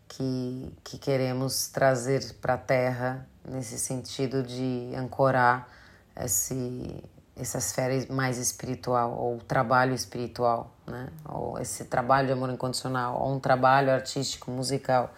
que, 0.07 0.77
que 0.83 0.99
queremos 0.99 1.69
trazer 1.69 2.35
para 2.35 2.53
a 2.53 2.57
Terra, 2.57 3.27
nesse 3.43 3.79
sentido 3.79 4.43
de 4.43 4.91
ancorar 4.95 5.67
esse, 6.15 7.03
essa 7.35 7.57
esfera 7.57 8.05
mais 8.13 8.37
espiritual, 8.37 9.17
ou 9.17 9.39
trabalho 9.39 9.95
espiritual, 9.95 10.71
né? 10.85 11.09
ou 11.27 11.57
esse 11.57 11.85
trabalho 11.85 12.27
de 12.27 12.33
amor 12.33 12.51
incondicional, 12.51 13.19
ou 13.19 13.33
um 13.33 13.39
trabalho 13.39 13.91
artístico, 13.91 14.51
musical 14.51 15.11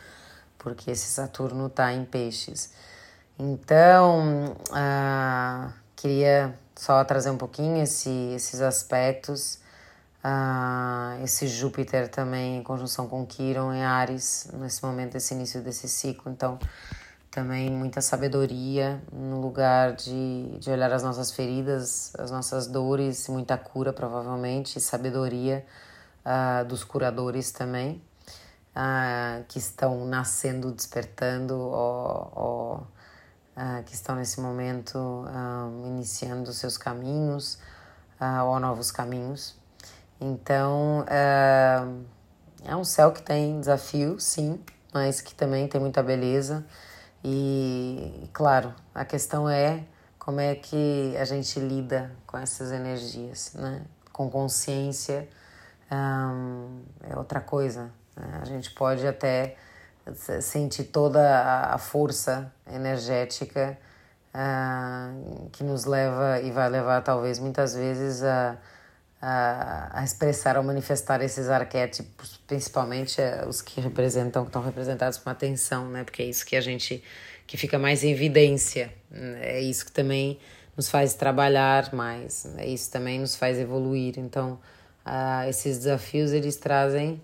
porque 0.61 0.91
esse 0.91 1.07
Saturno 1.07 1.67
está 1.67 1.91
em 1.91 2.05
peixes. 2.05 2.71
Então, 3.37 4.55
ah, 4.71 5.73
queria 5.95 6.57
só 6.75 7.03
trazer 7.03 7.31
um 7.31 7.37
pouquinho 7.37 7.81
esse, 7.81 8.09
esses 8.35 8.61
aspectos. 8.61 9.59
Ah, 10.23 11.17
esse 11.23 11.47
Júpiter 11.47 12.07
também 12.07 12.57
em 12.57 12.63
conjunção 12.63 13.07
com 13.07 13.25
Quiron 13.25 13.73
em 13.73 13.83
Ares, 13.83 14.49
nesse 14.53 14.83
momento, 14.85 15.15
esse 15.15 15.33
início 15.33 15.61
desse 15.61 15.89
ciclo. 15.89 16.31
Então, 16.31 16.59
também 17.31 17.71
muita 17.71 18.01
sabedoria 18.01 19.01
no 19.11 19.41
lugar 19.41 19.93
de, 19.93 20.59
de 20.59 20.69
olhar 20.69 20.91
as 20.93 21.01
nossas 21.01 21.31
feridas, 21.31 22.13
as 22.19 22.29
nossas 22.29 22.67
dores, 22.67 23.27
muita 23.27 23.57
cura, 23.57 23.91
provavelmente, 23.91 24.77
e 24.77 24.81
sabedoria 24.81 25.65
ah, 26.23 26.63
dos 26.63 26.83
curadores 26.83 27.51
também 27.51 27.99
ah, 28.75 29.41
que 29.47 29.59
estão 29.59 30.05
nascendo, 30.05 30.71
despertando 30.71 31.57
ou, 31.57 32.31
ou 32.35 32.87
ah, 33.55 33.83
que 33.85 33.93
estão 33.93 34.15
nesse 34.15 34.39
momento 34.39 34.97
ah, 35.27 35.69
iniciando 35.85 36.53
seus 36.53 36.77
caminhos 36.77 37.57
ah, 38.19 38.43
ou 38.43 38.59
novos 38.59 38.91
caminhos. 38.91 39.55
Então, 40.19 41.05
ah, 41.07 41.87
é 42.63 42.75
um 42.75 42.83
céu 42.83 43.11
que 43.11 43.21
tem 43.21 43.59
desafio, 43.59 44.19
sim, 44.19 44.59
mas 44.93 45.21
que 45.21 45.33
também 45.35 45.67
tem 45.67 45.81
muita 45.81 46.01
beleza. 46.03 46.65
E, 47.23 48.29
claro, 48.33 48.73
a 48.95 49.05
questão 49.05 49.49
é 49.49 49.83
como 50.17 50.39
é 50.39 50.55
que 50.55 51.15
a 51.17 51.25
gente 51.25 51.59
lida 51.59 52.11
com 52.25 52.37
essas 52.37 52.71
energias, 52.71 53.53
né? 53.55 53.83
Com 54.11 54.29
consciência 54.29 55.27
um, 55.91 56.83
é 57.01 57.17
outra 57.17 57.41
coisa. 57.41 57.91
Né? 58.15 58.39
A 58.41 58.45
gente 58.45 58.71
pode 58.71 59.05
até 59.05 59.55
sentir 60.41 60.85
toda 60.85 61.73
a 61.73 61.77
força 61.77 62.51
energética 62.71 63.77
uh, 64.33 65.49
que 65.51 65.63
nos 65.63 65.85
leva 65.85 66.39
e 66.41 66.51
vai 66.51 66.69
levar 66.69 67.01
talvez 67.01 67.39
muitas 67.39 67.75
vezes 67.75 68.23
a, 68.23 68.57
a, 69.21 69.99
a 69.99 70.03
expressar 70.03 70.57
ou 70.57 70.63
manifestar 70.63 71.21
esses 71.21 71.49
arquétipos, 71.49 72.39
principalmente 72.47 73.21
uh, 73.21 73.47
os 73.47 73.61
que 73.61 73.79
representam, 73.79 74.43
que 74.43 74.49
estão 74.49 74.63
representados 74.63 75.17
com 75.17 75.29
atenção, 75.29 75.89
né? 75.89 76.03
Porque 76.03 76.23
é 76.23 76.25
isso 76.25 76.45
que 76.45 76.55
a 76.55 76.61
gente 76.61 77.03
que 77.45 77.57
fica 77.57 77.77
mais 77.77 78.01
em 78.03 78.11
evidência, 78.11 78.93
é 79.41 79.59
isso 79.59 79.85
que 79.85 79.91
também 79.91 80.39
nos 80.77 80.89
faz 80.89 81.13
trabalhar 81.15 81.93
mais, 81.93 82.45
é 82.57 82.65
isso 82.65 82.89
também 82.89 83.19
nos 83.19 83.35
faz 83.35 83.59
evoluir. 83.59 84.17
Então, 84.17 84.57
uh, 85.05 85.49
esses 85.49 85.79
desafios 85.79 86.31
eles 86.31 86.55
trazem 86.55 87.21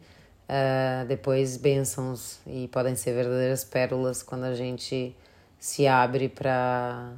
uh, 0.48 1.06
depois 1.08 1.58
bênçãos 1.58 2.40
e 2.48 2.68
podem 2.70 2.96
ser 2.96 3.14
verdadeiras 3.14 3.64
pérolas 3.64 4.24
quando 4.24 4.46
a 4.46 4.56
gente 4.56 5.16
se 5.60 5.88
abre 5.88 6.30
para 6.30 7.14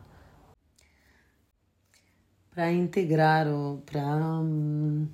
para 2.51 2.71
integrar 2.71 3.47
ou 3.47 3.77
para 3.79 4.01
hum, 4.01 5.07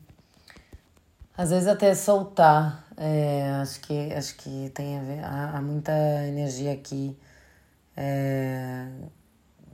às 1.37 1.49
vezes 1.49 1.67
até 1.67 1.93
soltar. 1.93 2.85
É, 2.97 3.49
acho 3.61 3.81
que 3.81 4.13
acho 4.13 4.35
que 4.37 4.69
tem 4.73 4.97
a 4.97 5.01
ver 5.01 5.23
há, 5.23 5.57
há 5.57 5.61
muita 5.61 5.91
energia 6.27 6.71
aqui 6.71 7.17
é, 7.97 8.87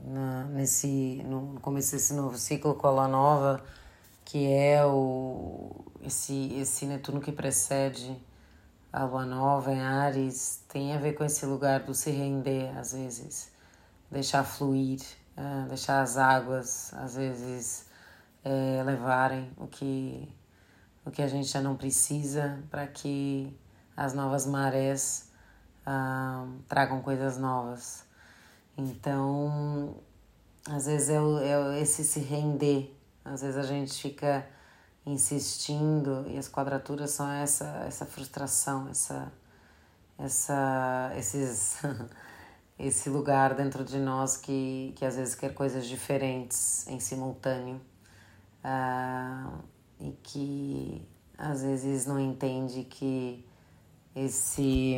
na, 0.04 0.46
nesse 0.46 1.22
no 1.26 1.60
começo 1.62 1.92
desse 1.92 2.14
novo 2.16 2.36
ciclo 2.38 2.74
com 2.74 2.88
a 2.88 2.92
lua 2.92 3.08
nova 3.08 3.64
que 4.26 4.52
é 4.52 4.84
o 4.86 5.86
esse 6.04 6.52
esse 6.56 6.86
Netuno 6.88 7.22
que 7.22 7.32
precede 7.32 8.18
a 8.92 9.06
lua 9.06 9.26
nova 9.26 9.72
em 9.72 9.82
Ares 9.82 10.64
tem 10.68 10.94
a 10.94 11.00
ver 11.00 11.14
com 11.14 11.24
esse 11.24 11.46
lugar 11.46 11.82
do 11.82 11.94
se 11.94 12.12
render, 12.12 12.76
às 12.78 12.94
vezes, 12.94 13.52
deixar 14.10 14.44
fluir, 14.44 15.00
uh, 15.38 15.68
deixar 15.68 16.02
as 16.02 16.18
águas, 16.18 16.94
às 16.94 17.16
vezes, 17.16 17.86
é, 18.44 18.84
levarem 18.84 19.52
o 19.58 19.68
que, 19.68 20.28
o 21.06 21.12
que 21.12 21.22
a 21.22 21.28
gente 21.28 21.48
já 21.48 21.62
não 21.62 21.76
precisa 21.76 22.62
para 22.70 22.88
que 22.88 23.56
as 23.96 24.14
novas 24.14 24.46
marés 24.46 25.32
uh, 25.88 26.52
tragam 26.68 27.02
coisas 27.02 27.38
novas. 27.38 28.04
Então, 28.78 29.96
às 30.68 30.86
vezes 30.86 31.10
é, 31.10 31.16
é 31.16 31.82
esse 31.82 32.04
se 32.04 32.20
render, 32.20 32.94
às 33.24 33.42
vezes 33.42 33.58
a 33.58 33.64
gente 33.64 33.94
fica 34.02 34.46
insistindo 35.06 36.26
e 36.28 36.38
as 36.38 36.48
quadraturas 36.48 37.12
são 37.12 37.30
essa 37.32 37.66
essa 37.88 38.06
frustração 38.06 38.88
essa 38.90 39.32
essa 40.18 41.12
esses 41.18 41.78
esse 42.78 43.10
lugar 43.10 43.56
dentro 43.56 43.84
de 43.84 43.98
nós 43.98 44.38
que 44.38 44.94
que 44.96 45.04
às 45.06 45.16
vezes 45.16 45.36
quer 45.36 45.54
coisas 45.54 45.88
diferentes 45.88 46.88
em 46.88 47.00
simultâneo 47.00 47.82
uh, 48.64 49.60
e 50.00 50.12
que 50.24 51.08
às 51.38 51.64
vezes 51.64 52.06
não 52.06 52.20
entende 52.20 52.84
que 52.84 53.44
esse 54.16 54.98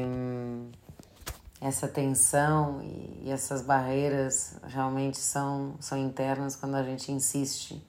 essa 1.62 1.88
tensão 1.88 2.82
e 2.84 3.32
essas 3.32 3.62
barreiras 3.62 4.60
realmente 4.68 5.18
são 5.18 5.76
são 5.80 5.98
internas 5.98 6.58
quando 6.58 6.76
a 6.76 6.84
gente 6.84 7.10
insiste 7.10 7.82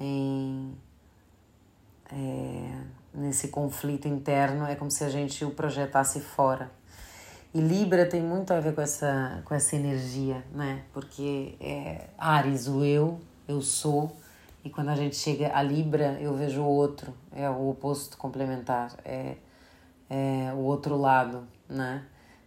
em 0.00 0.74
é, 2.12 2.80
nesse 3.12 3.48
conflito 3.48 4.08
interno, 4.08 4.66
é 4.66 4.74
como 4.74 4.90
se 4.90 5.04
a 5.04 5.08
gente 5.08 5.44
o 5.44 5.50
projetasse 5.50 6.20
fora. 6.20 6.70
E 7.54 7.60
Libra 7.60 8.04
tem 8.04 8.20
muito 8.20 8.52
a 8.52 8.58
ver 8.58 8.74
com 8.74 8.80
essa, 8.80 9.40
com 9.44 9.54
essa 9.54 9.76
energia, 9.76 10.44
né? 10.52 10.82
Porque 10.92 11.54
é 11.60 12.08
Ares, 12.18 12.66
o 12.66 12.84
eu, 12.84 13.20
eu 13.46 13.62
sou, 13.62 14.16
e 14.64 14.70
quando 14.70 14.88
a 14.88 14.96
gente 14.96 15.14
chega 15.14 15.56
a 15.56 15.62
Libra, 15.62 16.18
eu 16.20 16.34
vejo 16.34 16.62
o 16.62 16.66
outro, 16.66 17.14
é 17.30 17.48
o 17.48 17.68
oposto 17.68 18.16
complementar, 18.16 18.96
é, 19.04 19.36
é 20.10 20.52
o 20.54 20.60
outro 20.60 20.96
lado, 20.96 21.46
né? 21.68 22.04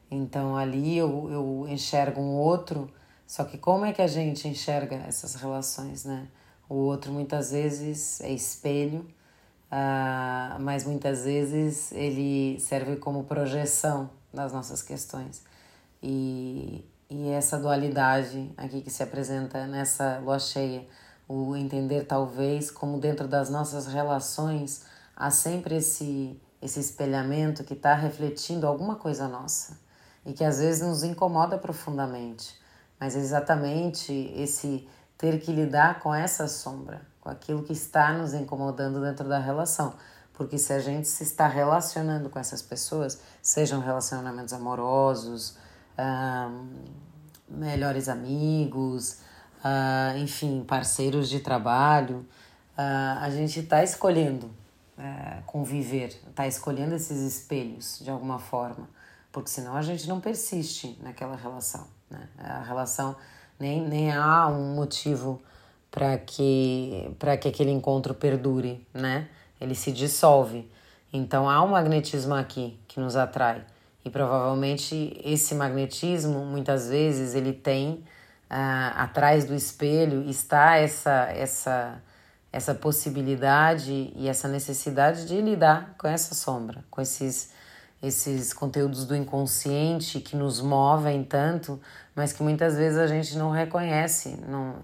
Então 0.10 0.58
ali 0.58 0.98
eu, 0.98 1.30
eu 1.32 1.66
enxergo 1.70 2.20
um 2.20 2.36
outro, 2.36 2.92
só 3.26 3.44
que 3.44 3.58
como 3.58 3.86
é 3.86 3.94
que 3.94 4.02
a 4.02 4.08
gente 4.08 4.48
enxerga 4.48 4.96
essas 5.08 5.36
relações, 5.36 6.06
né? 6.06 6.28
O 6.68 6.76
outro 6.76 7.14
muitas 7.14 7.52
vezes 7.52 8.20
é 8.20 8.32
espelho, 8.32 9.06
uh, 9.72 10.60
mas 10.60 10.84
muitas 10.84 11.24
vezes 11.24 11.92
ele 11.92 12.60
serve 12.60 12.98
como 12.98 13.24
projeção 13.24 14.10
das 14.34 14.54
nossas 14.54 14.82
questões. 14.82 15.44
E, 16.02 16.86
e 17.10 17.30
essa 17.30 17.58
dualidade 17.58 18.52
aqui 18.58 18.82
que 18.82 18.90
se 18.90 19.04
apresenta 19.04 19.66
nessa 19.68 20.20
lua 20.20 20.40
cheia, 20.40 20.86
o 21.28 21.56
entender 21.56 22.06
talvez 22.06 22.72
como 22.72 23.00
dentro 23.00 23.28
das 23.28 23.50
nossas 23.50 23.86
relações 23.88 24.86
há 25.16 25.30
sempre 25.30 25.78
esse, 25.78 26.40
esse 26.62 26.80
espelhamento 26.80 27.64
que 27.64 27.74
está 27.74 27.94
refletindo 27.94 28.66
alguma 28.66 28.96
coisa 28.96 29.28
nossa. 29.28 29.78
E 30.26 30.34
que 30.34 30.44
às 30.44 30.60
vezes 30.60 30.82
nos 30.82 31.04
incomoda 31.04 31.58
profundamente, 31.58 32.54
mas 33.00 33.16
exatamente 33.16 34.12
esse 34.36 34.88
ter 35.18 35.40
que 35.40 35.52
lidar 35.52 36.00
com 36.00 36.14
essa 36.14 36.48
sombra, 36.48 37.02
com 37.28 37.32
aquilo 37.32 37.62
que 37.62 37.74
está 37.74 38.14
nos 38.14 38.34
incomodando 38.34 39.02
dentro 39.02 39.28
da 39.28 39.38
relação. 39.38 39.94
Porque 40.34 40.58
se 40.58 40.72
a 40.72 40.80
gente 40.80 41.10
se 41.10 41.24
está 41.24 41.46
relacionando 41.46 42.30
com 42.30 42.40
essas 42.40 42.62
pessoas, 42.62 43.20
sejam 43.42 43.82
relacionamentos 43.82 44.54
amorosos, 44.54 45.58
melhores 47.50 48.08
amigos, 48.08 49.18
enfim, 50.16 50.64
parceiros 50.66 51.28
de 51.28 51.42
trabalho, 51.42 52.26
a 52.78 53.30
gente 53.30 53.60
está 53.60 53.84
escolhendo 53.84 54.50
é, 54.98 55.42
conviver, 55.46 56.18
está 56.30 56.48
escolhendo 56.48 56.96
esses 56.96 57.20
espelhos 57.20 58.00
de 58.02 58.10
alguma 58.10 58.40
forma, 58.40 58.90
porque 59.32 59.50
senão 59.50 59.76
a 59.76 59.82
gente 59.82 60.08
não 60.08 60.22
persiste 60.22 60.98
naquela 61.04 61.36
relação. 61.36 61.88
Né? 62.10 62.28
A 62.38 62.64
relação 62.64 63.16
nem, 63.60 63.86
nem 63.86 64.12
há 64.12 64.48
um 64.48 64.74
motivo 64.76 65.42
para 65.92 66.18
que 66.18 67.16
para 67.18 67.38
que 67.38 67.48
aquele 67.48 67.72
encontro 67.72 68.14
perdure, 68.14 68.86
né? 68.94 69.28
Ele 69.60 69.76
se 69.76 69.92
dissolve. 69.92 70.70
Então 71.12 71.50
há 71.50 71.64
um 71.64 71.70
magnetismo 71.70 72.36
aqui 72.36 72.78
que 72.88 73.00
nos 73.00 73.16
atrai 73.16 73.64
e 74.04 74.10
provavelmente 74.10 75.20
esse 75.24 75.56
magnetismo 75.56 76.46
muitas 76.46 76.90
vezes 76.90 77.36
ele 77.36 77.54
tem 77.54 78.04
ah, 78.50 79.04
atrás 79.04 79.46
do 79.46 79.54
espelho 79.54 80.30
está 80.30 80.78
essa 80.78 81.28
essa 81.32 82.02
essa 82.52 82.74
possibilidade 82.74 84.14
e 84.16 84.28
essa 84.28 84.48
necessidade 84.48 85.26
de 85.26 85.42
lidar 85.42 85.96
com 85.98 86.08
essa 86.08 86.34
sombra, 86.34 86.84
com 86.90 87.02
esses 87.02 87.52
esses 88.02 88.54
conteúdos 88.54 89.06
do 89.06 89.16
inconsciente 89.16 90.20
que 90.20 90.36
nos 90.36 90.62
movem 90.62 91.24
tanto, 91.24 91.82
mas 92.16 92.32
que 92.32 92.44
muitas 92.44 92.76
vezes 92.78 92.98
a 93.00 93.08
gente 93.08 93.36
não 93.38 93.50
reconhece, 93.50 94.40
não 94.48 94.76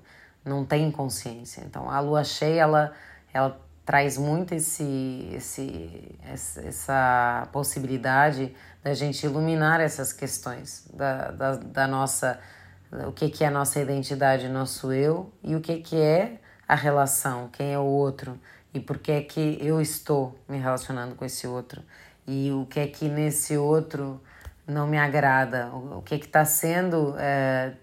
não 0.44 0.66
tem 0.66 0.92
consciência. 0.92 1.62
Então, 1.62 1.90
a 1.90 2.00
lua 2.00 2.24
cheia, 2.24 2.62
ela, 2.62 2.94
ela 3.34 3.60
traz 3.86 4.18
muito 4.18 4.54
esse, 4.54 5.30
esse, 5.34 6.18
essa 6.24 7.48
possibilidade 7.52 8.54
da 8.84 8.94
gente 8.94 9.26
iluminar 9.26 9.80
essas 9.82 10.14
questões 10.14 10.88
da, 10.94 11.32
da, 11.32 11.56
da 11.56 11.88
nossa, 11.88 12.40
o 13.08 13.12
que, 13.12 13.30
que 13.30 13.44
é 13.44 13.48
a 13.48 13.52
nossa 13.52 13.80
identidade, 13.80 14.48
nosso 14.48 14.92
eu, 14.92 15.32
e 15.44 15.56
o 15.56 15.62
que, 15.62 15.80
que 15.80 16.00
é 16.00 16.40
a 16.68 16.76
relação, 16.76 17.50
quem 17.50 17.74
é 17.74 17.80
o 17.80 17.84
outro, 17.84 18.40
e 18.74 18.80
por 18.80 18.98
que 18.98 19.12
é 19.12 19.22
que 19.22 19.58
eu 19.62 19.82
estou 19.82 20.38
me 20.48 20.58
relacionando 20.58 21.16
com 21.16 21.26
esse 21.26 21.46
outro, 21.46 21.82
e 22.26 22.52
o 22.52 22.66
que 22.66 22.80
é 22.80 22.88
que 22.88 23.10
nesse 23.10 23.58
outro 23.58 24.22
não 24.66 24.88
me 24.88 24.98
agrada, 24.98 25.68
o, 25.68 26.02
que 26.02 26.16
é 26.16 26.18
que 26.18 26.26
está 26.26 26.46
sendo 26.46 27.16
é, 27.18 27.74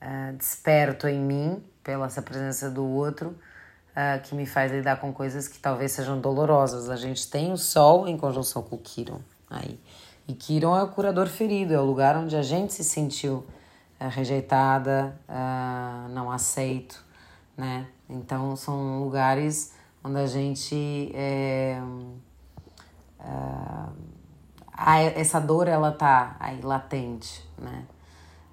uh, 0.00 0.36
desperto 0.36 1.06
em 1.08 1.20
mim 1.20 1.64
pela 1.82 2.06
essa 2.06 2.22
presença 2.22 2.70
do 2.70 2.84
outro 2.84 3.28
uh, 3.28 4.20
que 4.22 4.34
me 4.34 4.46
faz 4.46 4.72
lidar 4.72 5.00
com 5.00 5.12
coisas 5.12 5.48
que 5.48 5.58
talvez 5.58 5.92
sejam 5.92 6.20
dolorosas. 6.20 6.90
A 6.90 6.96
gente 6.96 7.28
tem 7.30 7.52
o 7.52 7.56
Sol 7.56 8.06
em 8.08 8.16
conjunção 8.16 8.62
com 8.62 8.76
o 8.76 8.78
Quiron 8.78 9.20
aí. 9.48 9.78
E 10.28 10.34
Quiron 10.34 10.76
é 10.76 10.82
o 10.82 10.88
curador 10.88 11.28
ferido, 11.28 11.72
é 11.72 11.78
o 11.78 11.84
lugar 11.84 12.16
onde 12.16 12.36
a 12.36 12.42
gente 12.42 12.72
se 12.72 12.82
sentiu 12.82 13.46
uh, 14.00 14.08
rejeitada, 14.08 15.16
não 16.10 16.30
aceito, 16.30 17.04
né? 17.56 17.86
Então 18.08 18.54
são 18.56 19.02
lugares 19.02 19.72
onde 20.02 20.18
a 20.18 20.26
gente 20.26 21.10
é, 21.14 21.80
essa 25.16 25.40
dor 25.40 25.66
ela 25.66 25.90
tá 25.90 26.36
aí 26.38 26.60
latente, 26.60 27.44
né? 27.58 27.84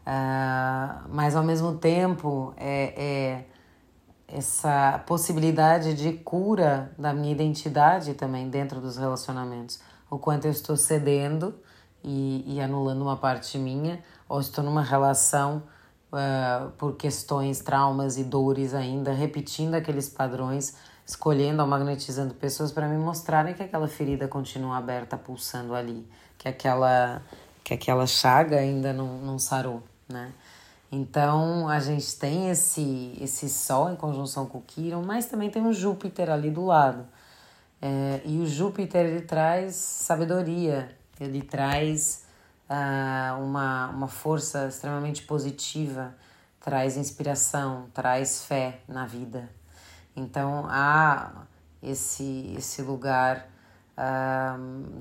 Uh, 0.06 1.08
mas 1.10 1.34
ao 1.34 1.44
mesmo 1.44 1.78
tempo 1.78 2.54
é, 2.58 2.94
é, 2.98 3.46
essa 4.28 5.02
possibilidade 5.08 5.94
de 5.94 6.12
cura 6.12 6.92
da 6.98 7.14
minha 7.14 7.32
identidade 7.32 8.14
também 8.14 8.50
dentro 8.50 8.82
dos 8.82 8.98
relacionamentos. 8.98 9.80
O 10.10 10.20
quanto 10.20 10.46
eu 10.46 10.52
estou 10.52 10.76
cedendo 10.76 11.56
e, 12.04 12.44
e 12.46 12.62
anulando 12.62 13.02
uma 13.02 13.16
parte 13.16 13.58
minha, 13.58 14.04
ou 14.28 14.40
estou 14.40 14.64
numa 14.64 14.82
relação 14.82 15.64
uh, 16.12 16.70
por 16.72 16.96
questões, 16.96 17.60
traumas 17.60 18.18
e 18.18 18.24
dores 18.24 18.74
ainda, 18.74 19.14
repetindo 19.14 19.76
aqueles 19.76 20.10
padrões, 20.10 20.76
escolhendo 21.06 21.62
ou 21.62 21.68
magnetizando 21.68 22.34
pessoas 22.34 22.72
para 22.72 22.88
me 22.88 22.98
mostrarem 22.98 23.54
que 23.54 23.64
aquela 23.64 23.88
ferida 23.88 24.28
continua 24.28 24.78
aberta, 24.78 25.18
pulsando 25.18 25.74
ali, 25.74 26.08
que 26.38 26.48
aquela, 26.48 27.22
que 27.64 27.74
aquela 27.74 28.06
chaga 28.06 28.58
ainda 28.58 28.92
não, 28.92 29.18
não 29.20 29.40
sarou, 29.40 29.82
né? 30.08 30.34
Então 30.92 31.68
a 31.68 31.80
gente 31.80 32.16
tem 32.20 32.50
esse, 32.50 33.18
esse 33.20 33.50
Sol 33.50 33.90
em 33.90 33.96
conjunção 33.96 34.46
com 34.46 34.60
o 34.60 34.62
Quiron, 34.62 35.02
mas 35.02 35.26
também 35.26 35.50
tem 35.50 35.66
o 35.66 35.74
Júpiter 35.74 36.30
ali 36.30 36.52
do 36.52 36.66
lado. 36.66 37.06
É, 37.82 38.22
e 38.24 38.40
o 38.40 38.46
Júpiter 38.46 39.06
ele 39.06 39.22
traz 39.22 39.76
sabedoria, 39.76 40.96
ele 41.20 41.42
traz 41.42 42.26
uh, 42.70 43.44
uma, 43.44 43.90
uma 43.90 44.08
força 44.08 44.68
extremamente 44.68 45.24
positiva, 45.24 46.16
traz 46.62 46.96
inspiração, 46.96 47.88
traz 47.94 48.46
fé 48.46 48.80
na 48.88 49.06
vida. 49.06 49.50
Então 50.16 50.66
há 50.70 51.44
esse, 51.82 52.54
esse 52.56 52.82
lugar 52.82 53.48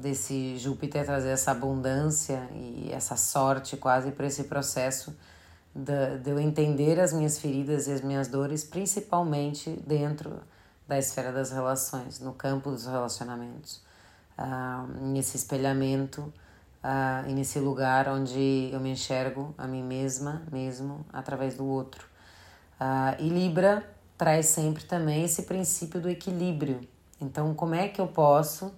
desse 0.00 0.58
Júpiter 0.58 1.04
trazer 1.04 1.30
essa 1.30 1.50
abundância 1.52 2.46
e 2.54 2.90
essa 2.92 3.16
sorte 3.16 3.76
quase 3.76 4.10
para 4.10 4.26
esse 4.26 4.44
processo 4.44 5.16
de, 5.74 6.18
de 6.18 6.30
eu 6.30 6.38
entender 6.38 7.00
as 7.00 7.12
minhas 7.12 7.38
feridas 7.38 7.86
e 7.86 7.92
as 7.92 8.02
minhas 8.02 8.28
dores, 8.28 8.64
principalmente 8.64 9.70
dentro 9.86 10.42
da 10.86 10.98
esfera 10.98 11.32
das 11.32 11.50
relações, 11.50 12.20
no 12.20 12.34
campo 12.34 12.70
dos 12.70 12.86
relacionamentos, 12.86 13.82
nesse 15.00 15.36
espelhamento 15.36 16.20
uh, 16.82 17.28
e 17.28 17.32
nesse 17.32 17.58
lugar 17.58 18.08
onde 18.08 18.70
eu 18.72 18.80
me 18.80 18.90
enxergo 18.90 19.54
a 19.56 19.66
mim 19.66 19.82
mesma, 19.82 20.42
mesmo, 20.50 21.06
através 21.12 21.54
do 21.54 21.64
outro. 21.64 22.06
Uh, 22.80 23.22
e 23.22 23.28
Libra 23.28 23.88
traz 24.18 24.46
sempre 24.46 24.84
também 24.84 25.24
esse 25.24 25.44
princípio 25.44 26.00
do 26.00 26.08
equilíbrio. 26.08 26.80
Então, 27.20 27.54
como 27.54 27.74
é 27.74 27.88
que 27.88 28.00
eu 28.00 28.08
posso 28.08 28.72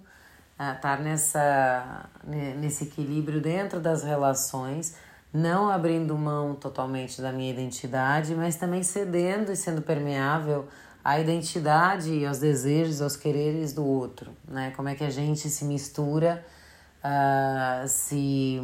estar 0.59 0.99
nessa, 0.99 2.09
nesse 2.25 2.85
equilíbrio 2.85 3.41
dentro 3.41 3.79
das 3.79 4.03
relações? 4.03 4.95
não 5.35 5.69
abrindo 5.69 6.17
mão 6.17 6.55
totalmente 6.55 7.21
da 7.21 7.29
minha 7.29 7.51
identidade, 7.51 8.33
mas 8.33 8.55
também 8.55 8.81
cedendo 8.83 9.51
e 9.51 9.55
sendo 9.55 9.81
permeável 9.81 10.65
à 11.03 11.19
identidade 11.19 12.09
e 12.09 12.25
aos 12.25 12.39
desejos, 12.39 13.01
aos 13.01 13.17
quereres 13.17 13.73
do 13.73 13.85
outro, 13.85 14.31
né? 14.47 14.71
Como 14.77 14.87
é 14.87 14.95
que 14.95 15.03
a 15.03 15.09
gente 15.09 15.49
se 15.49 15.65
mistura, 15.65 16.43
uh, 17.03 17.85
se, 17.85 18.61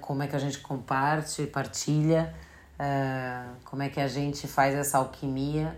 como 0.00 0.22
é 0.22 0.28
que 0.28 0.36
a 0.36 0.38
gente 0.38 0.60
comparte, 0.60 1.44
partilha, 1.46 2.32
uh, 2.78 3.56
como 3.64 3.82
é 3.82 3.88
que 3.88 4.00
a 4.00 4.06
gente 4.06 4.46
faz 4.46 4.76
essa 4.76 4.98
alquimia 4.98 5.76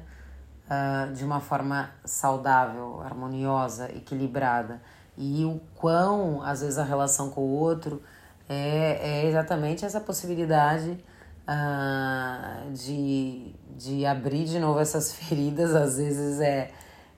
uh, 0.66 1.10
de 1.14 1.24
uma 1.24 1.40
forma 1.40 1.88
saudável, 2.04 3.00
harmoniosa, 3.00 3.90
equilibrada 3.96 4.78
e 5.16 5.44
o 5.44 5.60
quão 5.74 6.42
às 6.42 6.60
vezes 6.60 6.78
a 6.78 6.84
relação 6.84 7.30
com 7.30 7.40
o 7.40 7.50
outro 7.50 8.02
é, 8.48 8.98
é 9.02 9.26
exatamente 9.26 9.84
essa 9.84 10.00
possibilidade 10.00 10.98
uh, 11.46 12.72
de, 12.72 13.54
de 13.76 14.04
abrir 14.06 14.44
de 14.44 14.58
novo 14.58 14.80
essas 14.80 15.12
feridas, 15.14 15.74
às 15.74 15.96
vezes 15.96 16.40
é, 16.40 16.70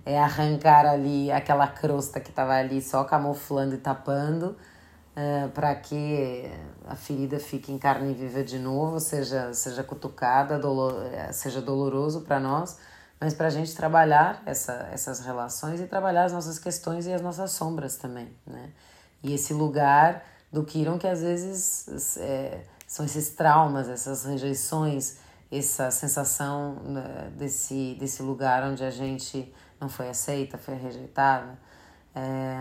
é 0.05 0.19
arrancar 0.19 0.87
ali 0.87 1.31
aquela 1.31 1.67
crosta 1.67 2.21
que 2.21 2.31
estava 2.31 2.55
ali 2.55 2.81
só 2.81 3.05
camuflando 3.05 3.75
e 3.75 3.79
tapando, 3.79 4.47
uh, 4.47 4.57
ah, 5.17 5.49
para 5.53 5.75
que 5.75 6.51
a 6.87 6.95
ferida 6.95 7.39
fique 7.39 7.73
em 7.73 7.79
carne 7.79 8.15
viva 8.15 8.43
de 8.43 8.59
novo, 8.59 9.01
seja, 9.01 9.53
seja 9.53 9.83
cutucada, 9.83 10.59
dolor, 10.59 10.95
seja 11.33 11.61
doloroso 11.61 12.23
para 12.23 12.41
nós, 12.41 12.79
mas 13.21 13.35
para 13.35 13.49
a 13.49 13.51
gente 13.51 13.75
trabalhar 13.75 14.43
essa, 14.47 14.89
essas 14.93 15.21
relações 15.21 15.81
e 15.81 15.87
trabalhar 15.87 16.25
as 16.25 16.33
nossas 16.33 16.59
questões 16.59 17.07
e 17.07 17.13
as 17.13 17.21
nossas 17.21 17.51
sombras 17.53 17.97
também, 17.97 18.33
né? 18.47 18.71
E 19.23 19.35
esse 19.35 19.53
lugar 19.53 20.25
do 20.53 20.65
Kiron, 20.65 20.99
que 20.99 21.07
às 21.07 21.21
vezes 21.21 22.17
é, 22.19 22.63
são 22.87 23.05
esses 23.05 23.31
traumas, 23.31 23.89
essas 23.89 24.25
rejeições, 24.25 25.19
essa 25.51 25.91
sensação 25.91 26.75
né, 26.85 27.33
desse, 27.37 27.97
desse 27.99 28.23
lugar 28.23 28.63
onde 28.63 28.85
a 28.85 28.91
gente 28.91 29.53
não 29.81 29.89
foi 29.89 30.09
aceita, 30.09 30.57
foi 30.57 30.75
rejeitada, 30.75 31.59
é, 32.15 32.57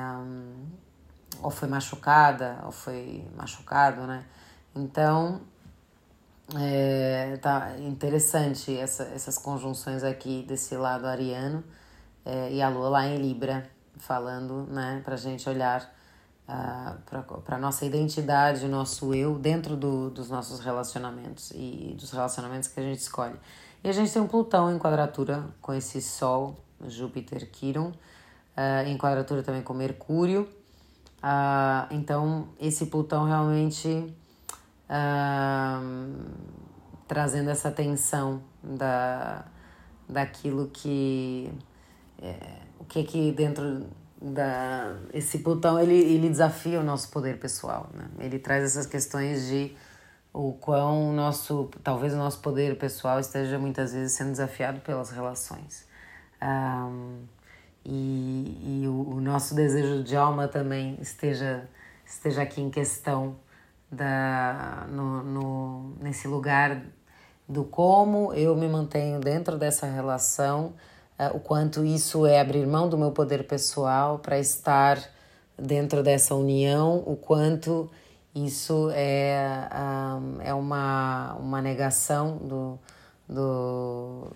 ou 1.42 1.52
foi 1.52 1.68
machucada, 1.68 2.60
ou 2.66 2.72
foi 2.72 3.28
machucado, 3.36 4.02
né? 4.08 4.26
Então, 4.76 5.42
é, 6.56 7.38
tá 7.42 7.78
interessante 7.80 8.76
essa, 8.78 9.04
essas 9.04 9.38
conjunções 9.38 10.04
aqui 10.04 10.44
desse 10.48 10.76
lado 10.78 11.06
ariano 11.06 11.64
é, 12.24 12.54
e 12.54 12.62
a 12.62 12.70
lua 12.70 12.90
lá 12.90 13.08
em 13.08 13.18
Libra, 13.18 13.70
falando, 13.98 14.66
né, 14.68 15.02
pra 15.04 15.18
gente 15.18 15.48
olhar 15.50 15.94
uh, 16.48 17.42
para 17.42 17.56
a 17.56 17.60
nossa 17.60 17.86
identidade, 17.86 18.66
o 18.66 18.70
nosso 18.70 19.14
eu 19.14 19.38
dentro 19.38 19.76
do, 19.76 20.10
dos 20.10 20.30
nossos 20.30 20.60
relacionamentos 20.60 21.52
e 21.52 21.96
dos 22.00 22.12
relacionamentos 22.12 22.70
que 22.70 22.80
a 22.80 22.84
gente 22.84 23.00
escolhe. 23.00 23.36
E 23.84 23.90
a 23.90 23.94
gente 23.94 24.12
tem 24.12 24.22
um 24.22 24.28
Plutão 24.28 24.74
em 24.74 24.80
quadratura 24.80 25.46
com 25.62 25.74
esse 25.74 26.02
Sol, 26.02 26.56
Júpiter, 26.88 27.50
Quiron, 27.52 27.90
uh, 27.90 28.88
em 28.88 28.98
quadratura 28.98 29.44
também 29.44 29.62
com 29.62 29.74
Mercúrio. 29.74 30.48
Uh, 31.18 31.92
então, 31.92 32.48
esse 32.60 32.86
Plutão 32.86 33.26
realmente 33.26 34.14
trazendo 37.08 37.50
essa 37.50 37.72
tensão 37.72 38.42
da, 38.64 39.46
daquilo 40.08 40.70
que. 40.72 41.52
É, 42.22 42.36
o 42.80 42.86
que 42.86 43.00
é 43.00 43.04
que 43.04 43.32
dentro 43.32 43.88
da 44.22 44.96
esse 45.14 45.40
Plutão 45.40 45.80
ele, 45.80 45.94
ele 45.94 46.30
desafia 46.30 46.80
o 46.80 46.84
nosso 46.84 47.10
poder 47.10 47.40
pessoal, 47.40 47.90
né? 47.94 48.08
Ele 48.20 48.40
traz 48.40 48.64
essas 48.64 48.88
questões 48.88 49.48
de 49.48 49.76
o 50.34 50.54
quão 50.54 51.10
o 51.10 51.14
nosso 51.14 51.70
talvez 51.84 52.14
o 52.14 52.18
nosso 52.18 52.40
poder 52.42 52.78
pessoal 52.78 53.20
esteja 53.20 53.58
muitas 53.58 53.94
vezes 53.94 54.14
sendo 54.14 54.32
desafiado 54.32 54.80
pelas 54.82 55.10
relações 55.10 55.88
um, 56.42 57.24
e, 57.86 58.84
e 58.84 58.88
o, 58.88 59.16
o, 59.16 59.22
nosso 59.22 59.56
desejo 59.56 60.04
de 60.04 60.16
alma 60.16 60.48
também 60.48 60.98
esteja 61.02 61.68
esteja 62.06 62.44
aqui 62.44 62.62
em 62.62 62.70
questão 62.70 63.36
da 63.92 64.86
no, 64.90 65.24
no 65.24 65.94
nesse 66.02 66.28
lugar 66.28 66.82
do 67.48 67.64
como 67.64 68.34
eu 68.34 68.56
me 68.56 68.68
mantenho 68.68 69.20
dentro 69.20 69.58
dessa 69.58 69.86
relação 69.88 70.74
uh, 71.20 71.36
o 71.36 71.40
quanto 71.40 71.86
isso 71.86 72.26
é 72.26 72.40
abrir 72.40 72.66
mão 72.68 72.90
do 72.90 72.98
meu 72.98 73.12
poder 73.12 73.48
pessoal 73.48 74.20
para 74.20 74.38
estar 74.38 75.00
dentro 75.58 76.04
dessa 76.04 76.36
união, 76.36 77.04
o 77.06 77.16
quanto 77.16 77.90
isso 78.36 78.92
é, 78.94 79.68
um, 80.22 80.42
é 80.42 80.54
uma, 80.54 81.34
uma 81.40 81.62
negação 81.62 82.38
do, 82.38 82.80
do, 83.28 84.28